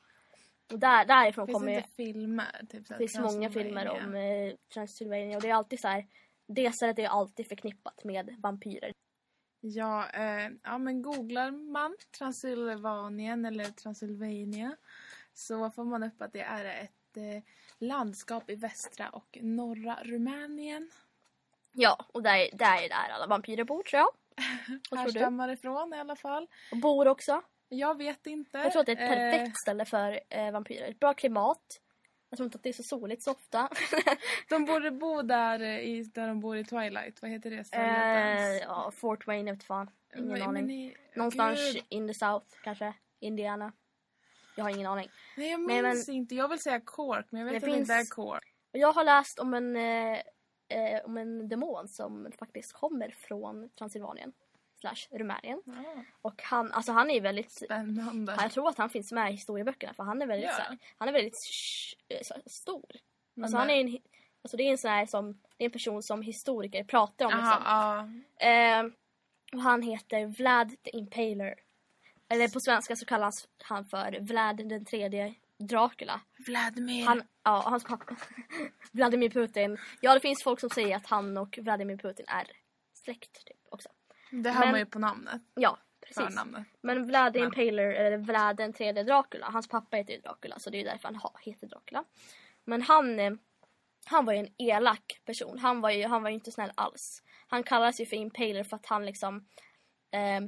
Och 0.73 0.79
där, 0.79 1.05
därifrån 1.05 1.47
Finns 1.47 1.59
kommer 1.59 1.73
ju... 1.73 1.77
inte 1.77 1.91
filmer? 1.97 2.67
Typ, 2.69 2.89
Det 2.89 2.97
finns 2.97 3.19
många 3.19 3.51
filmer 3.51 3.89
om 3.89 4.15
eh, 4.15 4.55
Transylvania. 4.75 5.37
Och 5.37 5.43
det 5.43 5.49
är 5.49 5.55
alltid 5.55 5.81
så 5.81 5.89
här... 5.89 6.07
Det 6.47 6.73
stället 6.73 6.99
är 6.99 7.09
alltid 7.09 7.49
förknippat 7.49 8.05
med 8.05 8.37
vampyrer. 8.39 8.93
Ja, 9.61 10.09
eh, 10.11 10.51
ja, 10.63 10.79
men 10.79 11.03
googlar 11.03 11.51
man 11.51 11.97
Transylvanien 12.19 13.45
eller 13.45 13.65
Transylvania 13.65 14.77
så 15.35 15.71
får 15.71 15.85
man 15.85 16.03
upp 16.03 16.23
att 16.23 16.33
det 16.33 16.41
är 16.41 16.65
ett 16.65 17.17
eh, 17.17 17.43
landskap 17.79 18.51
i 18.51 18.55
västra 18.55 19.09
och 19.09 19.39
norra 19.43 19.99
Rumänien. 20.05 20.91
Ja, 21.73 22.07
och 22.13 22.23
där, 22.23 22.49
där 22.53 22.83
är 22.83 22.89
där 22.89 23.09
alla 23.11 23.27
vampyrer 23.27 23.65
bor 23.65 23.83
tror 23.83 23.99
jag. 24.01 24.09
Vad? 24.91 25.01
Härstammar 25.01 25.49
ifrån 25.49 25.95
i 25.95 25.99
alla 25.99 26.17
fall. 26.17 26.47
Och 26.73 26.77
bor 26.79 27.09
också. 27.09 27.43
Jag 27.69 27.99
vet 27.99 28.27
inte. 28.27 28.59
Jag 28.59 28.73
tror 28.73 28.81
att 28.81 28.87
det 28.87 28.93
är 28.93 28.97
ett 29.03 29.09
perfekt 29.33 29.49
Eh, 29.49 29.53
ställe 29.63 29.85
för 29.85 30.21
eh, 30.31 30.51
vampyrer. 30.53 30.95
Bra 31.01 31.15
klimat. 31.15 31.81
Jag 32.31 32.37
tror 32.37 32.45
inte 32.45 32.57
att 32.57 32.63
det 32.63 32.69
är 32.69 32.73
så 32.73 32.83
soligt 32.83 33.23
så 33.23 33.31
ofta. 33.33 33.69
de 34.49 34.65
borde 34.65 34.91
bo 34.91 35.23
där, 35.23 35.61
eh, 35.61 35.79
i, 35.79 36.03
där 36.15 36.29
de 36.29 36.41
bor 36.41 36.57
i 36.57 36.65
Twilight. 36.65 37.23
Vad 37.23 37.31
heter 37.31 37.51
det 37.51 37.65
stället 37.65 38.63
eh, 38.63 38.69
ja, 38.69 38.91
Fort 38.95 39.27
Wayne, 39.27 39.51
jag 39.51 39.55
vet 39.57 39.65
fan. 39.65 39.91
Ingen 40.17 40.29
Men- 40.29 40.43
aning. 40.43 40.67
men 40.87 40.95
Någonstans 41.17 41.73
Gud. 41.75 41.85
in 41.89 42.09
the 42.09 42.15
South 42.15 42.47
kanske. 42.65 42.95
Indiana. 43.21 43.73
Jag 44.57 44.65
har 44.65 44.71
ingen 44.71 44.87
aning. 44.87 45.09
Nej, 45.37 45.51
jag 45.51 45.61
Nej, 45.61 45.83
minns 45.83 46.09
inte. 46.09 46.35
Jag 46.35 46.49
vill 46.49 46.59
säga 46.59 46.81
Cork, 46.81 47.27
men 47.31 47.41
jag 47.41 47.53
vet 47.53 47.61
Det 47.61 47.67
det 47.67 47.73
finns- 47.73 47.81
inte 47.91 47.95
är 47.95 48.05
Cork. 48.05 48.45
Jag 48.73 48.93
har 48.93 49.05
läst 49.05 49.39
om 49.39 49.55
en, 49.55 49.77
eh, 49.77 50.19
eh, 50.71 51.05
om 51.05 51.17
en 51.19 51.49
demon 51.49 51.89
som 51.89 52.33
faktiskt 52.39 52.73
kommer 52.73 53.11
från 53.11 53.69
Transylvanien. 53.79 54.33
Slash 54.81 55.19
Rumänien. 55.19 55.63
Ja, 55.65 56.05
Och 56.23 56.43
han, 56.43 56.73
alltså 56.73 56.93
han 56.93 57.11
är 57.11 57.21
väldigt... 57.21 57.53
spännande. 57.53 58.37
Jag 58.41 58.53
tror 58.53 58.69
att 58.69 58.79
han 58.79 58.91
finns 58.91 59.13
med 59.13 59.29
i 59.29 59.33
historieböckerna 59.33 59.95
för 59.95 60.03
han 60.03 60.23
är 60.23 60.27
väldigt, 60.27 60.49
Ja. 60.51 60.57
så 60.57 60.63
här, 60.63 60.79
han 60.99 61.09
är 61.09 61.13
väldigt 61.13 61.35
eh, 62.09 62.21
stor. 62.47 62.85
Men 63.35 63.45
Alltså 63.45 63.59
han 63.59 63.71
är 63.71 63.81
en, 63.81 63.99
alltså 64.43 64.57
det 64.57 64.63
är 64.63 64.71
en 64.71 64.79
sån 64.79 64.91
här 64.91 65.07
som, 65.07 65.33
det 65.57 65.65
är 65.65 65.67
en 65.67 65.73
person 65.73 66.03
som 66.03 66.23
historiker 66.23 66.85
pratar 66.85 67.25
om 67.25 67.31
liksom. 67.31 67.63
Aha, 67.67 68.09
ja. 68.39 68.47
Eh, 68.47 68.85
och 69.53 69.63
han 69.63 69.83
heter 69.83 70.27
Vlad 70.27 70.71
the 70.83 70.97
Impaler. 70.97 71.55
Eller 72.29 72.49
på 72.49 72.61
svenska 72.61 72.97
så 72.97 73.07
kallas 73.07 73.49
han 73.63 73.85
för 73.85 74.21
Vlad 74.21 74.57
den 74.69 74.85
tredje 74.85 75.35
Dracula. 75.59 76.21
Vladimir. 76.47 77.07
Han, 77.07 77.23
ja, 77.43 77.63
hans 77.67 77.85
pappa 77.85 78.17
Vladimir 78.93 79.31
Putin. 79.31 79.79
Ja, 80.01 80.15
det 80.15 80.21
finns 80.21 80.43
folk 80.43 80.61
som 80.61 80.71
säger 80.71 80.97
att 80.97 81.07
han 81.07 81.37
och 81.39 81.59
Vladimir 81.63 81.97
Putin 81.97 82.27
är 82.29 82.47
släkt 82.95 83.45
typ 83.47 83.57
också. 83.71 83.89
Det 84.31 84.51
hör 84.51 84.61
Men- 84.61 84.71
man 84.71 84.81
ju 84.81 84.87
på 84.87 84.99
namnet. 84.99 85.43
Ja, 85.55 85.79
precis. 86.01 86.25
Förnamnet. 86.25 86.67
Men 86.81 87.07
Vlad 87.07 87.33
the 87.33 87.39
Men- 87.39 87.47
Impaler, 87.49 87.91
eller 87.93 88.19
Vlad 88.19 88.57
den 88.57 88.73
tredje 88.73 89.03
Dracula, 89.03 89.47
hans 89.51 89.69
pappa 89.69 89.97
heter 89.97 90.15
ju 90.15 90.21
Dracula 90.21 90.59
så 90.59 90.71
det 90.71 90.81
är 90.81 90.85
därför 90.85 91.09
han 91.09 91.17
ha, 91.17 91.35
heter 91.41 91.67
Dracula. 91.67 92.05
Men 92.65 92.83
han, 92.83 93.21
eh, 93.21 93.33
han 94.05 94.25
var 94.25 94.33
ju 94.33 94.39
en 94.39 94.55
elak 94.59 95.21
person. 95.25 95.59
Han 95.59 95.81
var 95.81 95.91
ju, 95.91 96.07
han 96.07 96.23
var 96.23 96.31
ju 96.31 96.35
inte 96.35 96.51
snäll 96.53 96.73
alls. 96.75 97.23
Han 97.49 97.63
kallades 97.63 98.01
ju 98.01 98.07
för 98.07 98.17
Impaler 98.17 98.65
för 98.65 98.77
att 98.77 98.87
han 98.87 99.07
liksom... 99.07 99.47
Eh, 100.13 100.41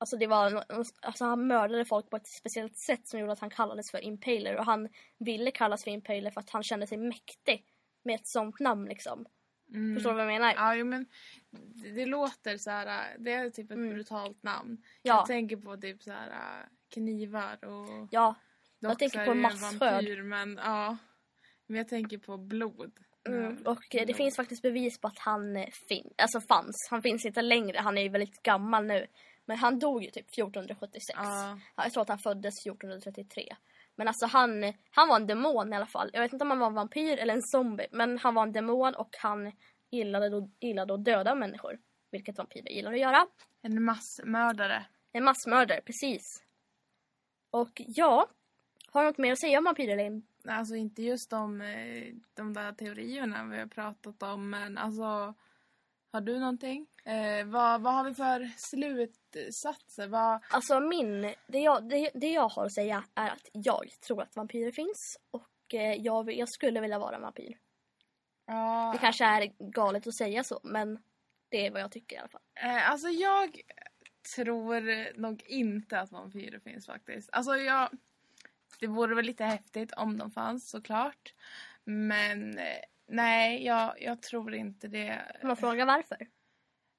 alltså 0.00 0.16
det 0.16 0.26
var, 0.26 0.64
alltså 1.00 1.24
han 1.24 1.46
mördade 1.46 1.84
folk 1.84 2.10
på 2.10 2.16
ett 2.16 2.28
speciellt 2.28 2.78
sätt 2.78 3.08
som 3.08 3.20
gjorde 3.20 3.32
att 3.32 3.40
han 3.40 3.50
kallades 3.50 3.90
för 3.90 4.04
Impaler. 4.04 4.56
Och 4.56 4.64
han 4.64 4.88
ville 5.18 5.50
kallas 5.50 5.84
för 5.84 5.90
Impaler 5.90 6.30
för 6.30 6.40
att 6.40 6.50
han 6.50 6.62
kände 6.62 6.86
sig 6.86 6.98
mäktig 6.98 7.64
med 8.02 8.14
ett 8.14 8.26
sånt 8.26 8.60
namn 8.60 8.88
liksom. 8.88 9.26
Mm. 9.74 9.94
Förstår 9.94 10.10
du 10.10 10.16
vad 10.16 10.24
jag 10.24 10.32
menar? 10.32 10.54
Ja, 10.56 10.74
jo, 10.74 10.86
men 10.86 11.06
det, 11.50 11.90
det 11.90 12.06
låter 12.06 12.56
så 12.56 12.70
här. 12.70 13.16
Det 13.18 13.32
är 13.32 13.50
typ 13.50 13.70
ett 13.70 13.76
Mm. 13.76 13.94
brutalt 13.94 14.42
namn. 14.42 14.82
Ja. 15.02 15.14
Jag 15.14 15.26
tänker 15.26 15.56
på 15.56 15.76
typ 15.76 16.02
så 16.02 16.10
här 16.10 16.68
knivar 16.94 17.64
och... 17.64 18.08
Ja, 18.10 18.34
Dock 18.80 18.98
tänker 18.98 19.24
på 19.24 19.34
vampyr, 19.34 20.22
men 20.22 20.60
ja. 20.64 20.96
Men 21.66 21.76
jag 21.76 21.88
tänker 21.88 22.18
på 22.18 22.36
blod. 22.36 22.92
Mm, 23.28 23.56
och 23.64 23.94
eh, 23.94 24.06
det 24.06 24.14
finns 24.14 24.36
faktiskt 24.36 24.62
bevis 24.62 25.00
på 25.00 25.08
att 25.08 25.18
han 25.18 25.56
eh, 25.56 25.68
fin 25.88 26.12
alltså 26.16 26.40
fanns. 26.40 26.88
Han 26.90 27.02
finns 27.02 27.26
inte 27.26 27.42
längre, 27.42 27.78
han 27.78 27.98
är 27.98 28.02
ju 28.02 28.08
väldigt 28.08 28.42
gammal 28.42 28.86
nu. 28.86 29.06
Men 29.50 29.58
han 29.58 29.78
dog 29.78 30.04
ju 30.04 30.10
typ 30.10 30.28
1476. 30.32 31.18
Ja. 31.22 31.58
Ja, 31.76 31.82
Jag 31.84 31.92
tror 31.92 32.02
att 32.02 32.08
han 32.08 32.18
föddes 32.18 32.66
1433. 32.66 33.56
Men 33.94 34.08
alltså 34.08 34.26
han, 34.26 34.72
han 34.90 35.08
var 35.08 35.16
en 35.16 35.26
demon 35.26 35.72
i 35.72 35.76
alla 35.76 35.86
fall. 35.86 36.10
Jag 36.12 36.20
vet 36.20 36.32
inte 36.32 36.42
om 36.42 36.50
han 36.50 36.58
var 36.58 36.66
en 36.66 36.74
vampyr 36.74 37.18
eller 37.18 37.34
en 37.34 37.42
zombie. 37.42 37.86
Men 37.90 38.18
han 38.18 38.34
var 38.34 38.42
en 38.42 38.52
demon 38.52 38.94
och 38.94 39.16
han 39.18 39.52
gillade, 39.90 40.28
då, 40.28 40.50
gillade 40.60 40.94
att 40.94 41.04
döda 41.04 41.34
människor. 41.34 41.78
Vilket 42.10 42.38
vampyrer 42.38 42.70
gillar 42.70 42.92
att 42.92 42.98
göra. 42.98 43.26
En 43.62 43.82
massmördare. 43.82 44.86
En 45.12 45.24
massmördare, 45.24 45.80
precis. 45.80 46.42
Och 47.50 47.72
ja, 47.74 48.26
har 48.86 49.02
du 49.02 49.08
något 49.08 49.18
mer 49.18 49.32
att 49.32 49.40
säga 49.40 49.58
om 49.58 49.64
vampyrer 49.64 49.96
Linn? 49.96 50.26
Alltså 50.44 50.74
inte 50.74 51.02
just 51.02 51.30
de, 51.30 51.60
eh, 51.60 52.14
de 52.34 52.52
där 52.52 52.72
teorierna 52.72 53.44
vi 53.44 53.58
har 53.58 53.66
pratat 53.66 54.22
om, 54.22 54.50
men 54.50 54.78
alltså... 54.78 55.34
Har 56.12 56.20
du 56.20 56.38
någonting? 56.38 56.86
Eh, 57.04 57.46
vad, 57.46 57.80
vad 57.80 57.94
har 57.94 58.04
vi 58.04 58.14
för 58.14 58.58
slutsatser? 59.32 60.08
Vad, 60.08 60.40
Alltså 60.50 60.80
min, 60.80 61.34
det 61.46 61.58
jag, 61.58 61.88
det, 61.88 62.10
det 62.14 62.32
jag 62.32 62.48
har 62.48 62.66
att 62.66 62.72
säga 62.72 63.04
är 63.14 63.28
att 63.30 63.48
jag 63.52 63.90
tror 64.06 64.22
att 64.22 64.36
vampyrer 64.36 64.72
finns. 64.72 65.18
Och 65.30 65.74
eh, 65.74 65.94
jag, 65.94 66.32
jag 66.32 66.48
skulle 66.48 66.80
vilja 66.80 66.98
vara 66.98 67.16
en 67.16 67.22
vampyr. 67.22 67.58
ja, 68.46 68.90
Det 68.92 68.98
kanske 68.98 69.24
är 69.24 69.70
galet 69.72 70.06
att 70.06 70.14
säga 70.14 70.44
så, 70.44 70.60
men 70.62 70.98
det 71.48 71.66
är 71.66 71.70
vad 71.70 71.80
jag 71.80 71.92
tycker 71.92 72.16
i 72.16 72.18
alla 72.18 72.28
fall. 72.28 72.40
Eh, 72.54 72.90
alltså 72.90 73.08
jag 73.08 73.60
tror 74.36 75.18
nog 75.20 75.42
inte 75.46 76.00
att 76.00 76.12
vampyrer 76.12 76.58
finns 76.58 76.86
faktiskt. 76.86 77.30
Alltså 77.32 77.56
jag... 77.56 77.88
det 78.80 78.86
vore 78.86 79.14
väl 79.14 79.24
lite 79.24 79.44
häftigt 79.44 79.92
om 79.92 80.18
de 80.18 80.30
fanns 80.30 80.70
såklart. 80.70 81.34
Men 81.84 82.58
eh, 82.58 82.80
nej, 83.06 83.64
jag, 83.64 84.02
jag 84.02 84.22
tror 84.22 84.54
inte 84.54 84.88
det. 84.88 85.36
Får 85.40 85.46
man 85.48 85.56
fråga 85.56 85.84
varför? 85.84 86.26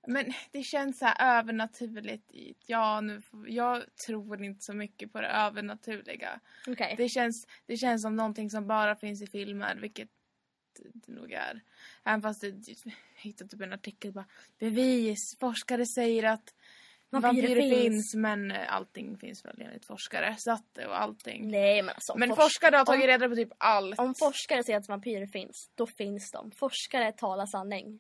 Men 0.08 0.34
det 0.52 0.64
känns 0.64 1.00
så 1.00 1.06
här 1.06 1.40
övernaturligt. 1.40 2.24
Ja, 2.66 3.02
nu, 3.02 3.22
jag 3.48 3.84
tror 4.08 4.44
inte 4.44 4.62
så 4.66 4.74
mycket 4.74 5.14
på 5.14 5.22
det 5.22 5.28
övernaturliga. 5.28 6.40
Okej. 6.68 6.94
Det 6.98 7.10
känns, 7.10 7.48
det 7.66 7.78
känns 7.78 8.02
som 8.02 8.16
någonting 8.16 8.50
som 8.50 8.68
bara 8.68 8.96
finns 8.96 9.22
i 9.22 9.28
filmer, 9.28 9.76
vilket 9.76 10.10
det 10.94 11.08
nog 11.14 11.32
är. 11.32 11.62
Även 12.04 12.22
fast 12.22 12.42
det, 12.42 12.48
jag 12.48 12.94
hittade 13.16 13.50
typ 13.50 13.62
en 13.62 13.74
artikel 13.74 14.12
bara 14.12 14.26
bevis, 14.60 15.38
forskare 15.40 15.86
säger 15.86 16.24
att 16.24 16.54
Vampyrer 17.10 17.34
vampyrer 17.34 17.62
finns. 17.62 17.84
finns. 17.84 18.16
men 18.16 18.52
eh, 18.52 18.74
allting 18.76 19.18
finns 19.18 19.46
väl 19.46 19.62
enligt 19.62 19.86
forskare. 19.86 20.36
Så 20.40 20.52
att, 20.52 20.78
och 20.78 21.02
allting. 21.02 21.52
Nej 21.52 21.82
men 21.82 21.96
alltså. 21.96 22.18
Men 22.18 22.30
fors- 22.30 22.36
forskare 22.36 22.76
har 22.76 22.86
tagit 22.86 23.02
om- 23.04 23.08
reda 23.08 23.30
på 23.30 23.36
typ 23.36 23.50
allt. 23.58 24.00
Om 24.00 24.16
forskare 24.16 24.64
säger 24.64 24.80
att 24.80 24.88
vampyrer 24.90 25.28
finns, 25.28 25.72
då 25.76 25.88
finns 25.88 26.32
de. 26.32 26.52
Forskare 26.52 27.12
talar 27.12 27.46
sanning. 27.46 28.00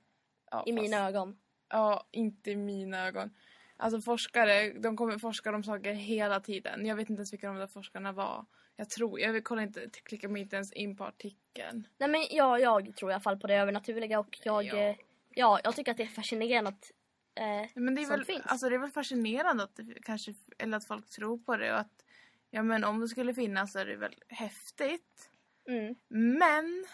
ja, 0.51 0.63
I 0.67 0.71
mina 0.71 0.97
fast- 0.97 1.09
ögon. 1.09 1.37
Ja, 1.71 2.07
inte 2.11 2.51
i 2.51 2.55
mina 2.55 3.07
ögon. 3.07 3.31
Alltså 3.77 4.01
forskare, 4.01 4.73
de 4.73 4.97
kommer 4.97 5.17
forska 5.17 5.55
om 5.55 5.63
saker 5.63 5.93
hela 5.93 6.39
tiden. 6.39 6.85
Jag 6.85 6.95
vet 6.95 7.09
inte 7.09 7.19
ens 7.19 7.33
vilka 7.33 7.47
de 7.47 7.55
där 7.55 7.67
forskarna 7.67 8.11
var. 8.11 8.45
Jag 8.75 8.89
tror, 8.89 9.19
jag 9.19 9.43
kollar 9.43 9.63
inte, 9.63 9.89
klickar 10.03 10.27
mig 10.27 10.41
inte 10.41 10.55
ens 10.55 10.73
in 10.73 10.95
på 10.95 11.03
artikeln. 11.03 11.87
Nej 11.97 12.09
men 12.09 12.25
ja, 12.29 12.59
jag 12.59 12.95
tror 12.95 13.11
i 13.11 13.13
alla 13.13 13.21
fall 13.21 13.39
på 13.39 13.47
det 13.47 13.55
övernaturliga 13.55 14.19
och 14.19 14.39
jag... 14.43 14.65
Ja. 14.65 14.75
Ja, 14.75 14.95
ja 15.29 15.59
jag 15.63 15.75
tycker 15.75 15.91
att 15.91 15.97
det 15.97 16.03
är 16.03 16.07
fascinerande 16.07 16.69
att... 16.69 16.91
Eh, 17.35 17.69
Men 17.75 17.95
det 17.95 18.01
är, 18.01 18.09
väl, 18.09 18.25
finns. 18.25 18.45
alltså 18.45 18.69
det 18.69 18.75
är 18.75 18.79
väl 18.79 18.91
fascinerande 18.91 19.63
att 19.63 19.75
det 19.75 20.01
kanske, 20.01 20.33
eller 20.57 20.77
att 20.77 20.85
folk 20.85 21.09
tror 21.09 21.37
på 21.37 21.57
det 21.57 21.73
och 21.73 21.79
att 21.79 22.05
ja 22.49 22.63
men 22.63 22.83
om 22.83 22.99
det 22.99 23.07
skulle 23.07 23.33
finnas 23.33 23.71
så 23.71 23.79
är 23.79 23.85
det 23.85 23.95
väl 23.95 24.15
häftigt. 24.27 25.29
mm. 25.67 25.95
Men 26.07 26.85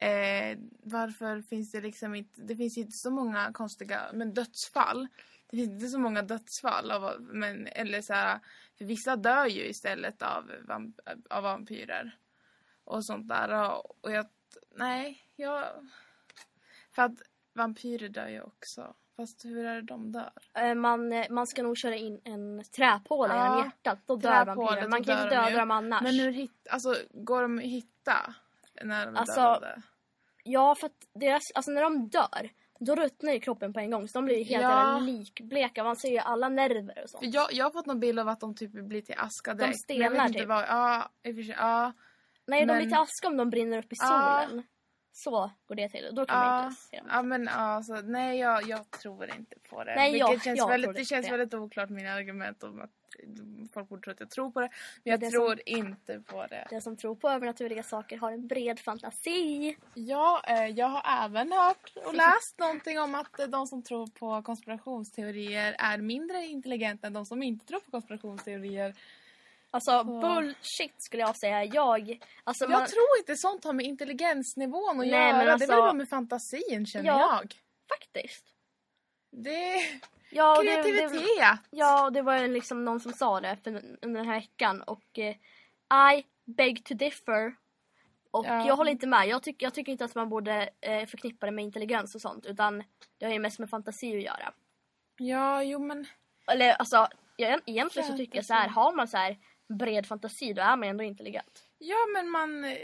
eh, 0.00 0.58
varför 0.82 1.42
finns 1.42 1.72
det 1.72 1.80
liksom 1.80 2.14
inte, 2.14 2.40
det 2.42 2.56
finns 2.56 2.78
inte 2.78 2.96
så 2.96 3.10
många 3.10 3.52
konstiga, 3.52 4.00
men 4.14 4.34
dödsfall. 4.34 5.08
Det 5.50 5.56
finns 5.56 5.70
inte 5.70 5.88
så 5.88 5.98
många 5.98 6.22
dödsfall 6.22 6.90
av, 6.90 7.20
men, 7.20 7.66
eller 7.66 8.02
så 8.02 8.12
här, 8.12 8.40
för 8.78 8.84
vissa 8.84 9.16
dör 9.16 9.46
ju 9.46 9.68
istället 9.68 10.22
av, 10.22 10.52
av 11.30 11.42
vampyrer. 11.42 12.18
Och 12.84 13.04
sånt 13.04 13.28
där 13.28 13.70
och, 13.70 14.04
och 14.04 14.12
jag, 14.12 14.26
nej, 14.74 15.22
jag, 15.36 15.64
för 16.92 17.02
att 17.02 17.22
vampyrer 17.52 18.08
dör 18.08 18.28
ju 18.28 18.42
också. 18.42 18.94
Fast 19.16 19.44
hur 19.44 19.64
är 19.64 19.74
det 19.74 19.82
de 19.82 20.12
dör? 20.12 20.30
eh, 20.54 20.74
man, 20.74 21.24
man 21.30 21.46
ska 21.46 21.62
nog 21.62 21.78
köra 21.78 21.96
in 21.96 22.20
en 22.24 22.64
träpåle 22.76 23.34
Ja, 23.34 23.44
genom 23.44 23.58
hjärtat. 23.64 23.98
Då 24.06 24.16
dör 24.16 24.44
vampyrer. 24.44 24.88
Man 24.88 25.04
kan 25.04 25.22
inte 25.22 25.34
döda 25.34 25.56
dem 25.56 25.70
annars. 25.70 26.02
Men 26.02 26.14
hur 26.14 26.30
hit, 26.32 26.66
alltså, 26.70 26.94
går 27.10 27.42
de 27.42 27.58
att 27.58 27.64
hitta? 27.64 28.34
När 28.82 29.06
de 29.06 29.16
är 29.16 29.20
Alltså, 29.20 29.40
dödade? 29.40 29.82
Ja, 30.44 30.74
för 30.74 30.86
att 30.86 30.92
deras, 31.14 31.42
alltså 31.54 31.70
när 31.70 31.82
de 31.82 32.08
dör, 32.08 32.50
då 32.80 32.94
ruttnar 32.94 33.32
ju 33.32 33.40
kroppen 33.40 33.72
på 33.72 33.80
en 33.80 33.90
gång. 33.90 34.08
Så 34.08 34.18
de 34.18 34.24
blir 34.24 34.44
helt 34.44 34.62
Ja. 34.62 34.98
likbleka. 34.98 35.84
Man 35.84 35.96
ser 35.96 36.08
ju 36.10 36.18
alla 36.18 36.48
nerver 36.48 37.02
och 37.02 37.10
sånt. 37.10 37.24
För 37.24 37.30
jag, 37.34 37.52
jag 37.52 37.64
har 37.64 37.70
fått 37.70 37.86
någon 37.86 38.00
bild 38.00 38.18
av 38.18 38.28
att 38.28 38.40
de 38.40 38.54
typ 38.54 38.70
blir 38.70 39.02
till 39.02 39.14
aska 39.18 39.54
De 39.54 39.58
direkt. 39.58 39.70
vet 39.74 39.80
stelnar 39.80 40.28
typ. 40.28 40.46
Vad, 40.48 40.64
ja, 40.68 41.10
i 41.22 41.30
och 41.32 41.36
för 41.36 41.42
sig, 41.42 41.54
ja. 41.58 41.92
Nej, 42.46 42.60
de 42.60 42.66
men- 42.66 42.76
blir 42.78 42.86
till 42.88 42.98
aska 42.98 43.28
om 43.28 43.36
de 43.36 43.50
brinner 43.50 43.78
upp 43.78 43.92
i 43.92 43.96
Ja. 43.98 44.44
solen. 44.48 44.66
Så 45.12 45.50
går 45.66 45.74
det 45.74 45.88
till. 45.88 46.10
Då 46.12 46.26
kan 46.26 46.38
man 46.38 46.46
Ja, 46.58 46.64
inte 46.68 46.80
se 46.80 46.96
dem. 46.96 47.06
ja 47.10 47.22
men 47.22 47.48
alltså, 47.48 47.92
nej 47.94 48.38
jag, 48.38 48.68
jag 48.68 48.90
tror 48.90 49.24
inte 49.38 49.56
på 49.70 49.84
det. 49.84 49.94
Nej, 49.94 50.12
Vilket 50.12 50.30
jag- 50.30 50.42
känns 50.42 50.58
jag 50.58 50.68
väldigt, 50.68 50.94
det 50.94 51.00
inte 51.00 51.08
känns 51.08 51.26
det. 51.26 51.36
väldigt 51.36 51.54
oklart 51.54 51.90
mina 51.90 52.12
argument 52.12 52.62
om 52.62 52.80
att 52.80 52.90
folk 53.74 53.88
borde 53.88 54.02
tro 54.02 54.12
att 54.12 54.20
jag 54.20 54.30
tror 54.30 54.50
på 54.50 54.60
det. 54.60 54.68
Men 55.04 55.10
jag 55.10 55.20
det 55.20 55.26
som- 55.30 55.32
tror 55.32 55.60
inte 55.66 56.20
på 56.20 56.46
det. 56.46 56.66
Den 56.70 56.82
som 56.82 56.96
tror 56.96 57.14
på 57.14 57.28
övernaturliga 57.28 57.82
saker 57.82 58.16
har 58.18 58.32
en 58.32 58.46
bred 58.46 58.80
fantasi. 58.80 59.76
Ja, 59.94 60.42
eh, 60.48 60.66
jag 60.66 60.86
har 60.88 61.24
även 61.24 61.52
hört 61.52 61.92
och 62.04 62.14
läst 62.14 62.58
någonting 62.58 62.98
om 63.00 63.14
att 63.14 63.38
eh, 63.38 63.46
de 63.46 63.66
som 63.66 63.82
tror 63.82 64.06
på 64.06 64.42
konspirationsteorier 64.42 65.76
är 65.78 65.98
mindre 65.98 66.46
intelligenta 66.46 67.06
än 67.06 67.12
de 67.12 67.26
som 67.26 67.42
inte 67.42 67.66
tror 67.66 67.80
på 67.80 67.90
konspirationsteorier. 67.90 68.94
Alltså 69.70 70.04
bullshit 70.04 70.94
skulle 70.98 71.22
jag 71.22 71.38
säga. 71.38 71.64
Jag, 71.64 72.20
alltså 72.44 72.68
man, 72.68 72.80
Jag 72.80 72.88
tror 72.90 73.06
inte 73.18 73.36
sånt 73.36 73.64
har 73.64 73.72
med 73.72 73.86
intelligensnivån 73.86 74.90
att 74.90 74.96
Nej, 74.96 75.08
göra. 75.08 75.32
men 75.32 75.38
Det 75.38 75.44
är 75.44 75.52
alltså- 75.52 75.68
väl 75.68 75.76
bara 75.78 75.92
med 75.92 76.08
fantasin 76.08 76.86
känner 76.86 77.06
Ja. 77.06 77.40
jag. 77.42 77.54
faktiskt. 77.88 78.44
Det 79.30 79.76
Ja, 80.30 80.56
och 80.58 80.64
det, 80.64 80.82
kreativitet. 80.82 81.12
det, 81.12 81.58
ja, 81.70 82.04
och 82.04 82.12
det 82.12 82.22
var 82.22 82.48
liksom 82.48 82.84
någon 82.84 83.00
som 83.00 83.12
sa 83.12 83.40
det 83.40 83.56
för 83.64 83.70
under 84.02 84.20
den 84.20 84.28
här 84.28 84.40
veckan 84.40 84.82
och 84.82 85.18
eh, 85.18 85.34
I 86.18 86.24
beg 86.44 86.84
to 86.84 86.94
differ. 86.94 87.54
Och 88.30 88.46
Ja. 88.46 88.66
jag 88.66 88.76
håller 88.76 88.90
inte 88.90 89.06
med. 89.06 89.28
Jag, 89.28 89.42
tycker 89.42 89.66
jag 89.66 89.74
tycker 89.74 89.92
inte 89.92 90.04
att 90.04 90.14
man 90.14 90.28
borde 90.28 90.68
eh, 90.80 91.06
förknippa 91.06 91.46
det 91.46 91.52
med 91.52 91.64
intelligens 91.64 92.14
och 92.14 92.20
sånt 92.20 92.46
utan 92.46 92.82
det 93.18 93.24
har 93.26 93.32
ju 93.32 93.38
mest 93.38 93.58
med 93.58 93.70
fantasi 93.70 94.16
att 94.16 94.22
göra. 94.22 94.52
Ja, 95.18 95.62
jo 95.62 95.78
men... 95.78 96.06
Eller 96.52 96.72
alltså, 96.72 97.08
jag, 97.36 97.60
egentligen 97.66 98.08
så 98.08 98.16
tycker 98.16 98.38
jag 98.38 98.44
så 98.44 98.54
här, 98.54 98.68
har 98.68 98.92
man 98.92 99.08
så 99.08 99.16
här 99.16 99.36
bred 99.68 100.06
fantasi 100.06 100.52
då 100.52 100.62
är 100.62 100.76
man 100.76 100.88
ändå 100.88 101.04
intelligent. 101.04 101.68
Ja, 101.78 101.96
men 102.14 102.28
man... 102.30 102.64
eh, 102.64 102.76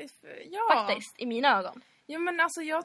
Ja. 0.50 0.60
Faktiskt, 0.72 1.20
i 1.20 1.26
mina 1.26 1.58
ögon. 1.58 1.82
Ja, 2.06 2.18
men 2.18 2.40
alltså 2.40 2.62
jag... 2.62 2.84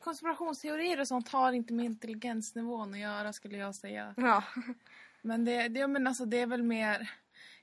Konspirationsteorier 0.00 1.00
och 1.00 1.08
sånt 1.08 1.28
har 1.28 1.52
inte 1.52 1.72
med 1.72 1.84
intelligensnivån 1.84 2.94
att 2.94 3.00
göra 3.00 3.32
skulle 3.32 3.56
jag 3.56 3.74
säga. 3.74 4.14
Ja. 4.16 4.44
Men 5.22 5.44
det, 5.44 5.68
det, 5.68 5.86
men 5.86 6.06
alltså, 6.06 6.24
det 6.24 6.40
är 6.40 6.46
väl 6.46 6.62
mer... 6.62 7.10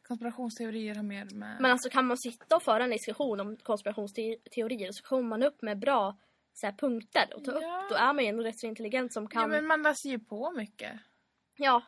Konspirationsteorier 0.07 0.95
har 0.95 1.03
mer 1.03 1.25
med... 1.25 1.57
Men 1.61 1.71
alltså 1.71 1.89
kan 1.89 2.05
man 2.05 2.17
sitta 2.17 2.55
och 2.55 2.63
föra 2.63 2.83
en 2.83 2.89
diskussion 2.89 3.39
om 3.39 3.57
konspirationsteorier 3.57 4.91
så 4.91 5.03
kommer 5.03 5.23
man 5.23 5.43
upp 5.43 5.61
med 5.61 5.79
bra 5.79 6.17
så 6.53 6.65
här, 6.67 6.73
punkter 6.73 7.33
och 7.35 7.43
ta 7.43 7.51
Ja. 7.61 7.81
upp, 7.83 7.89
då 7.89 7.95
är 7.95 8.13
man 8.13 8.23
ju 8.23 8.29
ändå 8.29 8.43
rätt 8.43 8.59
så 8.59 8.67
intelligent 8.67 9.13
som 9.13 9.27
kan... 9.27 9.41
Ja, 9.41 9.47
men 9.47 9.67
man 9.67 9.83
läser 9.83 10.09
ju 10.09 10.19
på 10.19 10.51
mycket. 10.51 10.91
Ja. 11.57 11.81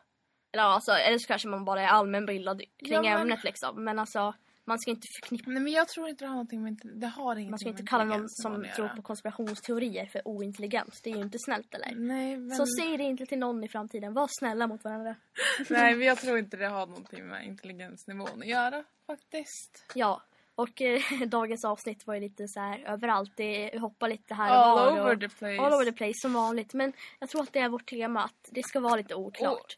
Eller, 0.52 0.62
alltså, 0.64 0.92
eller 0.92 1.18
så 1.18 1.26
kanske 1.26 1.48
man 1.48 1.64
bara 1.64 1.82
är 1.82 1.86
allmänbildad 1.86 2.62
kring 2.78 2.92
Ja, 2.92 3.02
men- 3.02 3.20
ämnet 3.20 3.44
liksom. 3.44 3.84
Men 3.84 3.98
alltså, 3.98 4.34
man 4.64 4.78
ska 4.78 4.90
inte 4.90 5.06
förknippa... 5.20 5.50
Nej, 5.50 5.62
men 5.62 5.72
jag 5.72 5.88
tror 5.88 6.08
inte 6.08 6.24
det 6.24 6.28
har 6.28 6.34
någonting 6.34 6.62
med... 6.62 6.80
Det 6.82 7.06
har 7.06 7.32
ingenting 7.32 7.50
Man 7.50 7.58
ska 7.58 7.68
inte 7.68 7.82
kalla 7.82 8.04
någon 8.04 8.28
som 8.28 8.66
tror 8.76 8.88
på 8.88 9.02
konspirationsteorier 9.02 10.06
för 10.06 10.22
ointelligent. 10.24 11.00
Det 11.04 11.10
är 11.10 11.16
ju 11.16 11.22
inte 11.22 11.38
snällt 11.38 11.74
eller? 11.74 11.94
Nej, 11.94 12.36
men... 12.36 12.56
Så 12.56 12.66
säg 12.66 12.96
det 12.96 13.04
inte 13.04 13.26
till 13.26 13.38
någon 13.38 13.64
i 13.64 13.68
framtiden. 13.68 14.14
Var 14.14 14.28
snälla 14.30 14.66
mot 14.66 14.84
varandra. 14.84 15.16
Nej, 15.70 15.96
men 15.96 16.06
jag 16.06 16.18
tror 16.18 16.38
inte 16.38 16.56
det 16.56 16.66
har 16.66 16.86
någonting 16.86 17.26
med 17.26 17.46
intelligensnivån 17.46 18.42
att 18.42 18.48
göra 18.48 18.84
faktiskt. 19.06 19.84
Ja. 19.94 20.22
Och 20.54 20.82
eh, 20.82 21.00
dagens 21.26 21.64
avsnitt 21.64 22.06
var 22.06 22.14
ju 22.14 22.20
lite 22.20 22.48
så 22.48 22.60
här 22.60 22.84
överallt. 22.86 23.32
Det 23.36 23.78
hoppar 23.78 24.08
lite 24.08 24.34
här 24.34 24.50
och 24.50 24.66
All 24.66 24.94
var. 24.94 25.00
over 25.00 25.14
och, 25.14 25.20
the 25.20 25.28
place. 25.28 25.60
all 25.60 25.72
over 25.72 25.84
the 25.84 25.92
place 25.92 26.14
som 26.14 26.32
vanligt. 26.32 26.74
Men 26.74 26.92
jag 27.18 27.28
tror 27.28 27.42
att 27.42 27.52
det 27.52 27.58
är 27.58 27.68
vårt 27.68 27.90
tema 27.90 28.24
att 28.24 28.48
det 28.50 28.62
ska 28.62 28.80
vara 28.80 28.96
lite 28.96 29.14
oklart. 29.14 29.76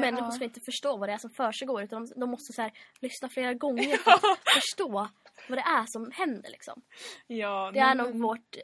Människor 0.00 0.30
ska 0.36 0.44
inte 0.44 0.60
förstå 0.60 0.96
vad 0.96 1.08
det 1.08 1.12
är 1.12 1.18
som 1.18 1.30
försiggår 1.30 1.82
utan 1.82 2.06
de, 2.06 2.20
de 2.20 2.30
måste 2.30 2.52
så 2.52 2.62
här, 2.62 2.72
lyssna 3.00 3.28
flera 3.28 3.54
gånger 3.54 3.96
för 4.04 4.10
att 4.10 4.38
förstå 4.54 5.08
vad 5.48 5.58
det 5.58 5.62
är 5.62 5.84
som 5.86 6.10
händer 6.14 6.50
liksom. 6.50 6.82
Ja, 7.26 7.70
Det 7.74 7.80
är 7.80 7.94
nej, 7.94 7.94
nog 7.94 8.08
men- 8.08 8.22
vårt... 8.22 8.56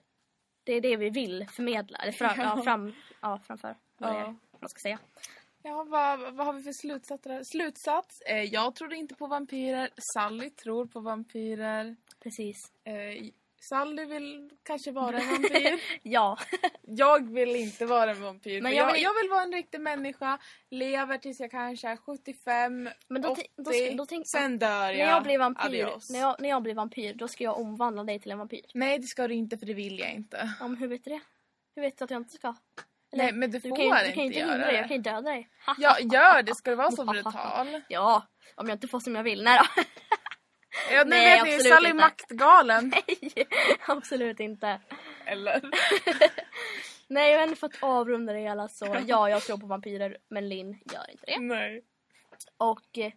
Det 0.65 0.73
är 0.73 0.81
det 0.81 0.97
vi 0.97 1.11
vill 1.11 1.47
förmedla. 1.53 1.99
Eller 1.99 2.13
fram, 2.13 2.35
ja. 2.37 2.53
Ja. 2.57 2.63
fram, 2.63 2.95
ja, 3.21 3.41
framför. 3.47 3.77
Vad, 3.99 4.13
det 4.15 4.19
är, 4.19 4.25
man 4.61 4.69
ska 4.69 4.79
säga. 4.83 4.99
Ja, 5.63 5.85
vad, 5.89 6.35
vad 6.35 6.47
har 6.47 6.53
vi 6.53 6.63
för 6.63 6.73
slutsatser? 6.73 7.43
Slutsats? 7.45 8.21
Eh, 8.21 8.43
jag 8.43 8.75
tror 8.75 8.95
inte 8.95 9.15
på 9.15 9.27
vampyrer. 9.27 9.91
Sally 10.15 10.51
tror 10.51 10.87
på 10.87 11.01
vampyrer. 11.01 11.97
Precis. 12.23 12.57
Eh, 12.85 13.31
Sally 13.61 14.05
vill 14.05 14.51
kanske 14.65 14.91
vara 14.93 15.19
en 15.19 15.29
vampyr. 15.31 15.81
Ja. 16.03 16.39
jag 16.83 17.33
vill 17.33 17.57
inte 17.57 17.87
vara 17.87 18.11
en 18.11 18.23
vampyr. 18.23 18.63
Men 18.63 18.75
jag 18.75 18.93
vill- 18.93 19.03
jag, 19.03 19.15
vill 19.23 19.31
vara 19.31 19.43
en 19.43 19.53
riktig 19.53 19.81
människa. 19.81 20.39
Lever 20.71 21.19
tills 21.19 21.41
jag 21.41 21.51
kanske 21.51 21.89
är 21.89 21.97
75, 21.97 22.91
Men 23.09 23.23
då, 23.23 23.29
80. 23.29 23.41
ti- 23.43 23.47
då, 23.57 23.71
ska- 23.73 23.95
då 23.97 24.07
tänk, 24.07 24.29
sen 24.29 24.59
dör 24.59 24.91
jag. 24.91 24.97
när 25.07 25.13
jag 25.13 25.23
blir 25.23 25.39
vampyr, 25.39 25.65
Adios. 25.85 26.11
när 26.11 26.19
jag, 26.21 26.37
när 26.41 26.49
jag 26.49 26.63
blir 26.63 26.75
vampyr, 26.75 27.15
då 27.15 27.29
ska 27.29 27.45
jag 27.45 27.61
omvandla 27.61 28.05
dig 28.05 28.21
till 28.21 28.31
en 28.33 28.39
vampyr. 28.39 28.61
Nej, 28.75 28.99
det 28.99 29.07
ska 29.07 29.29
du 29.29 29.35
inte 29.35 29.59
för 29.59 29.67
det 29.67 29.75
vill 29.75 29.99
jag 29.99 30.13
inte. 30.13 30.51
Ja, 30.61 30.69
men 30.69 30.77
hur 30.79 30.89
vet 30.89 31.05
du 31.05 31.11
det? 31.11 31.21
Hur 31.75 31.83
vet 31.83 31.99
du 31.99 32.05
att 32.05 32.11
jag 32.11 32.21
inte 32.21 32.35
ska? 32.35 32.55
Eller, 33.13 33.25
Nej, 33.25 33.33
men 33.33 33.51
du 33.51 33.59
du 33.59 33.69
får 33.69 33.77
kan 33.77 33.85
ju, 33.85 33.91
du 33.91 33.99
inte 34.01 34.13
kan 34.15 34.25
inte 34.25 34.39
göra 34.39 34.59
det. 34.67 34.73
jag 34.73 34.89
kan 34.89 34.97
ju 34.97 35.03
döda 35.03 35.21
dig. 35.21 35.49
Ja, 35.79 35.97
gör 36.01 36.43
det. 36.43 36.55
Ska 36.55 36.71
du 36.71 36.77
vara 36.77 36.91
så 36.91 37.05
brutal? 37.05 37.83
Ja, 37.89 38.27
om 38.57 38.69
jag 38.69 38.77
inte 38.77 38.89
får 38.89 39.01
som 39.01 39.15
jag 39.15 39.23
vill. 39.23 39.45
Nej 39.45 39.61
då. 39.77 39.83
Ja, 40.93 41.05
nu 41.05 41.11
Nej, 41.11 41.45
vet 41.45 41.65
ni, 41.65 41.71
Sally 41.71 41.89
inte. 41.89 42.03
maktgalen. 42.03 42.89
Nej, 43.11 43.47
absolut 43.87 44.41
inte. 44.41 44.81
Eller? 45.27 45.63
Nej, 47.09 47.37
men 47.37 47.57
för 47.57 47.67
att 47.67 47.83
avrunda 47.83 48.33
det 48.33 48.39
hela 48.39 48.69
så, 48.69 48.97
ja, 49.07 49.31
jag 49.31 49.43
tror 49.43 49.59
på 49.59 49.67
vampyrer, 49.67 50.17
men 50.29 50.49
Linn 50.49 50.81
gör 50.93 51.11
inte 51.11 51.25
det. 51.27 51.41
Nej. 51.41 51.85
Och 52.57 52.99
eh, 52.99 53.13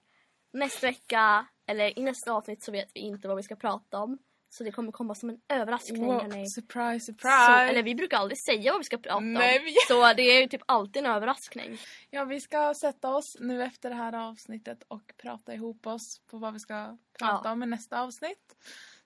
nästa 0.54 0.88
vecka, 0.88 1.46
eller 1.68 2.00
i 2.00 2.04
nästa 2.04 2.34
avsnitt 2.34 2.64
så 2.64 2.72
vet 2.72 2.92
vi 2.94 3.00
inte 3.00 3.28
vad 3.28 3.38
vi 3.38 3.44
ska 3.44 3.56
prata 3.56 3.98
om. 4.00 4.18
Så 4.54 4.64
det 4.64 4.72
kommer 4.72 4.92
komma 4.92 5.16
som 5.16 5.30
en 5.30 5.38
överraskning. 5.50 6.06
Wow, 6.06 6.22
hörni. 6.22 6.48
surprise, 6.50 7.06
Så, 7.06 7.12
surprise! 7.12 7.70
eller 7.70 7.84
vi 7.84 7.96
brukar 7.96 8.18
aldrig 8.18 8.38
säga 8.38 8.72
vad 8.72 8.80
vi 8.80 8.84
ska 8.86 8.98
prata 8.98 9.20
Nej, 9.20 9.60
om. 9.60 9.66
vi- 9.66 9.76
Så 9.88 10.14
det 10.14 10.22
är 10.24 10.42
ju 10.42 10.48
typ 10.48 10.62
alltid 10.66 11.06
en 11.06 11.12
överraskning. 11.12 11.78
Ja, 12.10 12.26
vi 12.26 12.42
ska 12.42 12.74
sätta 12.74 13.16
oss 13.16 13.38
nu 13.40 13.64
efter 13.64 13.90
det 13.90 13.96
här 13.96 14.30
avsnittet 14.30 14.84
och 14.88 15.14
prata 15.18 15.54
ihop 15.54 15.88
oss 15.88 16.22
på 16.28 16.38
vad 16.38 16.54
vi 16.54 16.60
ska 16.60 16.98
prata 17.20 17.42
Ja. 17.44 17.52
om 17.52 17.64
i 17.64 17.66
nästa 17.66 18.02
avsnitt. 18.02 18.56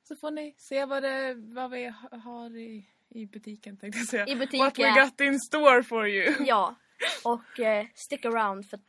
Så 0.08 0.16
får 0.16 0.32
ni 0.32 0.56
se 0.58 0.86
vad, 0.86 1.04
det, 1.04 1.34
vad 1.38 1.72
vi 1.72 1.86
ha- 1.88 2.18
har 2.18 2.58
i, 2.58 2.86
i 3.10 3.26
butiken 3.26 3.78
tänkte 3.78 4.00
jag 4.00 4.08
säga. 4.08 4.28
I 4.28 4.36
butiken. 4.36 4.60
What 4.66 4.80
we 4.80 5.02
got 5.04 5.22
in 5.22 5.40
store 5.40 5.84
for 5.84 6.08
you. 6.08 6.36
Ja, 6.40 6.76
och 7.24 7.60
eh, 7.60 7.86
stick 7.96 8.26
around 8.26 8.70
för 8.70 8.80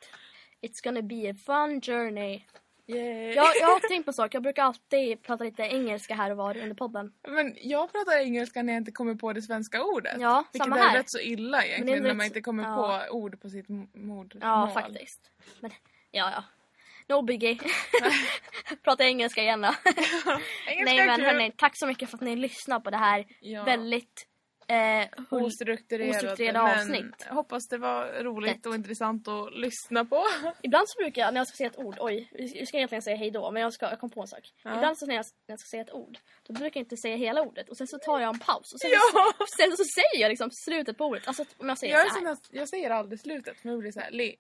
it's 0.63 0.85
gonna 0.85 1.03
be 1.03 1.31
a 1.31 1.35
fun 1.47 1.81
journey. 1.81 2.43
Yay. 2.89 3.35
Jag, 3.35 3.47
jag 3.61 3.67
har 3.67 3.81
tänkt 3.89 4.07
på 4.07 4.13
sak, 4.13 4.35
jag 4.35 4.43
brukar 4.43 4.63
alltid 4.63 5.23
prata 5.23 5.45
lite 5.45 5.63
engelska 5.63 6.15
här 6.15 6.31
och 6.31 6.37
var 6.37 6.57
under 6.57 6.75
podden. 6.75 7.13
Men 7.29 7.57
jag 7.61 7.93
pratar 7.93 8.19
engelska 8.19 8.63
när 8.63 8.73
jag 8.73 8.81
inte 8.81 8.93
kommer 8.93 9.15
på 9.15 9.33
det 9.33 9.43
svenska 9.43 9.85
ordet. 9.85 10.17
Ja, 10.21 10.45
Vilket 10.53 10.65
samma 10.65 10.79
är 10.79 10.89
här. 10.89 10.97
rätt 10.97 11.11
så 11.11 11.19
illa 11.19 11.65
egentligen 11.65 12.05
är 12.05 12.09
när 12.09 12.15
man 12.15 12.27
inte 12.27 12.41
kommer 12.41 12.63
ja. 12.65 13.05
på 13.09 13.17
ord 13.17 13.41
på 13.41 13.51
sitt 13.51 13.69
modersmål. 13.95 14.41
Ja, 14.41 14.71
faktiskt. 14.75 15.31
Men 15.61 15.71
ja, 16.11 16.31
ja. 16.31 16.45
No 17.09 17.23
biggie. 17.23 17.59
Prata 18.85 19.05
engelska 19.05 19.43
igen 19.43 19.61
då. 19.61 19.69
Engelska 20.67 20.85
Nej 20.85 20.99
är 20.99 21.07
men 21.07 21.21
hörni, 21.21 21.53
tack 21.57 21.77
så 21.77 21.87
mycket 21.87 22.11
för 22.11 22.17
att 22.17 22.23
ni 22.23 22.37
lyssnar 22.37 22.81
på 22.81 22.91
det 22.91 22.97
här 22.97 23.27
Ja. 23.41 23.65
väldigt 23.65 24.27
eh, 24.69 25.09
ostrukturerade 25.31 26.53
men 26.53 26.57
avsnitt. 26.57 27.25
hoppas 27.31 27.69
det 27.69 27.79
var 27.79 28.23
roligt 28.23 28.57
Lätt. 28.57 28.67
och 28.67 28.75
intressant 28.75 29.29
att 29.29 29.55
lyssna 29.59 30.05
på. 30.05 30.25
Ibland 30.63 30.89
så 30.89 30.99
brukar 31.03 31.23
jag, 31.23 31.35
när 31.35 31.41
jag 31.41 31.49
ska 31.49 31.57
säga 31.57 31.71
ett 31.71 31.79
ord, 31.79 31.97
oj, 32.01 32.29
jag 32.55 32.69
ska 32.69 32.77
egentligen 32.77 33.03
säga 33.03 33.17
hej 33.17 33.31
då, 33.31 33.51
men 33.51 33.63
jag, 33.63 33.73
ska, 33.73 33.91
jag 33.91 34.01
kom 34.01 34.11
på 34.11 34.21
en 34.21 34.27
sak. 34.29 34.53
Ja. 34.63 34.75
Ibland 34.75 34.99
så 34.99 35.07
när 35.07 35.15
jag, 35.15 35.25
när 35.49 35.53
jag 35.53 35.61
ska 35.61 35.69
säga 35.69 35.83
ett 35.83 35.93
ord, 35.93 36.19
då 36.47 36.53
brukar 36.53 36.81
jag 36.81 36.85
inte 36.85 36.97
säga 36.97 37.17
hela 37.17 37.43
ordet 37.43 37.69
och 37.69 37.77
sen 37.77 37.87
så 37.87 37.99
tar 37.99 38.21
jag 38.21 38.35
en 38.35 38.39
paus 38.39 38.73
och 38.75 38.81
sen, 38.81 38.91
Ja. 38.93 39.33
så, 39.39 39.45
sen 39.59 39.77
så 39.77 39.85
säger 39.85 40.23
jag 40.23 40.29
liksom 40.29 40.51
slutet 40.53 40.99
på 40.99 41.05
ordet. 41.05 41.29
Alltså 41.29 41.45
om 41.59 41.69
jag 41.69 41.79
säger 41.79 41.95
Jag, 41.95 42.13
så 42.13 42.19
här, 42.19 42.33
att, 42.33 42.47
jag 42.51 42.69
säger 42.69 42.91
aldrig 42.91 43.21
slutet 43.21 43.61
för 43.61 43.69
jag 43.69 43.79
blir 43.79 43.93
så 43.93 44.01
här, 44.01 44.11
le. 44.11 44.35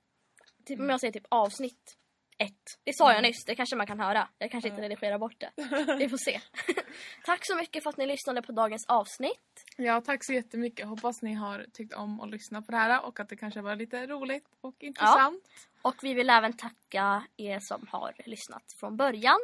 typ, 0.67 0.81
om 0.81 0.91
jag 0.91 1.01
säger 1.01 1.13
typ 1.13 1.27
avsnitt 1.29 1.97
ett. 2.39 2.79
Det 2.85 2.93
sa 2.97 3.13
jag 3.13 3.23
nyss, 3.23 3.45
det 3.45 3.55
kanske 3.55 3.77
man 3.77 3.87
kan 3.87 4.01
höra. 4.01 4.29
Jag 4.39 4.51
kanske 4.51 4.69
inte 4.69 4.83
redigerar 4.83 5.19
bort 5.19 5.35
det. 5.41 5.51
Vi 5.99 6.09
får 6.09 6.17
se. 6.17 6.41
Tack 7.25 7.41
så 7.43 7.57
mycket 7.57 7.83
för 7.83 7.91
att 7.91 7.97
ni 7.97 8.07
lyssnade 8.07 8.43
på 8.43 8.53
dagens 8.53 8.87
avsnitt. 8.89 9.65
Ja, 9.77 10.01
tack 10.01 10.25
så 10.25 10.33
jättemycket. 10.33 10.87
Hoppas 10.87 11.23
ni 11.23 11.35
har 11.35 11.67
tyckt 11.73 11.95
om 11.95 12.21
att 12.21 12.31
lyssna 12.31 12.63
på 12.63 12.73
det 12.73 12.79
här 12.79 13.05
och 13.05 13.21
att 13.21 13.29
det 13.29 13.37
kanske 13.37 13.61
var 13.61 13.77
lite 13.77 14.07
roligt 14.07 14.45
och 14.61 14.75
intressant. 14.83 15.45
Och 15.83 15.95
vi 16.03 16.15
vill 16.15 16.31
även 16.31 16.53
tacka 16.57 17.25
er 17.37 17.59
som 17.61 17.87
har 17.91 18.15
lyssnat 18.27 18.65
från 18.81 18.97
början. 18.97 19.39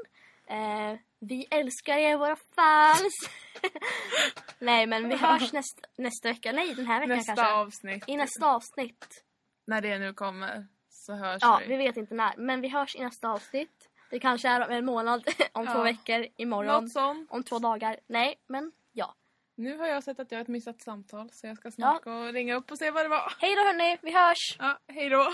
Eh, 0.47 0.99
vi 1.19 1.47
älskar 1.51 1.97
er, 1.97 2.17
våra 2.17 2.37
fans! 2.37 3.13
Nej, 4.59 4.87
men 4.87 5.09
vi 5.09 5.17
hörs 5.17 5.53
näst, 5.53 5.81
nästa 5.97 6.29
vecka. 6.29 6.53
Nej, 6.53 6.75
den 6.75 6.87
här 6.87 7.01
veckan 7.01 7.17
Nästa 7.17 7.35
kanske. 7.35 7.55
avsnitt, 7.55 8.05
I 8.07 8.17
nästa 8.17 8.47
avsnitt. 8.47 9.25
när 9.67 9.81
det 9.81 9.99
nu 9.99 10.13
kommer, 10.15 10.67
så 11.03 11.13
hörs 11.15 11.39
Ja, 11.43 11.61
vi. 11.63 11.69
vi 11.69 11.77
vet 11.77 11.97
inte 11.97 12.15
när. 12.15 12.37
Men 12.37 12.61
vi 12.61 12.69
hörs 12.69 12.97
i 12.97 13.01
nästa 13.05 13.29
avsnitt. 13.29 13.89
Det 14.11 14.19
kanske 14.19 14.49
är 14.49 14.67
om 14.67 14.71
en 14.73 14.85
månad, 14.85 15.25
om 15.53 15.67
två 15.67 15.73
Ja. 15.73 15.83
veckor, 15.83 16.27
imorgon, 16.37 16.83
Något 16.85 16.93
sånt. 16.93 17.31
om 17.31 17.43
två 17.43 17.59
dagar. 17.59 17.97
Nej, 18.07 18.35
men 18.49 18.73
ja. 18.93 19.15
Nu 19.57 19.79
har 19.79 19.87
jag 19.87 20.03
sett 20.05 20.21
att 20.21 20.33
jag 20.33 20.39
har 20.39 20.43
ett 20.43 20.49
missat 20.49 20.81
samtal 20.83 21.31
så 21.31 21.47
jag 21.47 21.57
ska 21.57 21.71
snart 21.71 22.05
gå 22.05 22.13
och 22.13 22.33
ringa 22.33 22.55
upp 22.55 22.71
och 22.71 22.79
se 22.79 22.91
vad 22.91 23.05
det 23.05 23.09
var. 23.09 23.33
Hej 23.39 23.55
då 23.55 23.63
hörni, 23.63 23.99
vi 24.03 24.13
hörs! 24.15 24.57
Ja, 24.59 24.79
hej 24.89 25.09
då! 25.09 25.29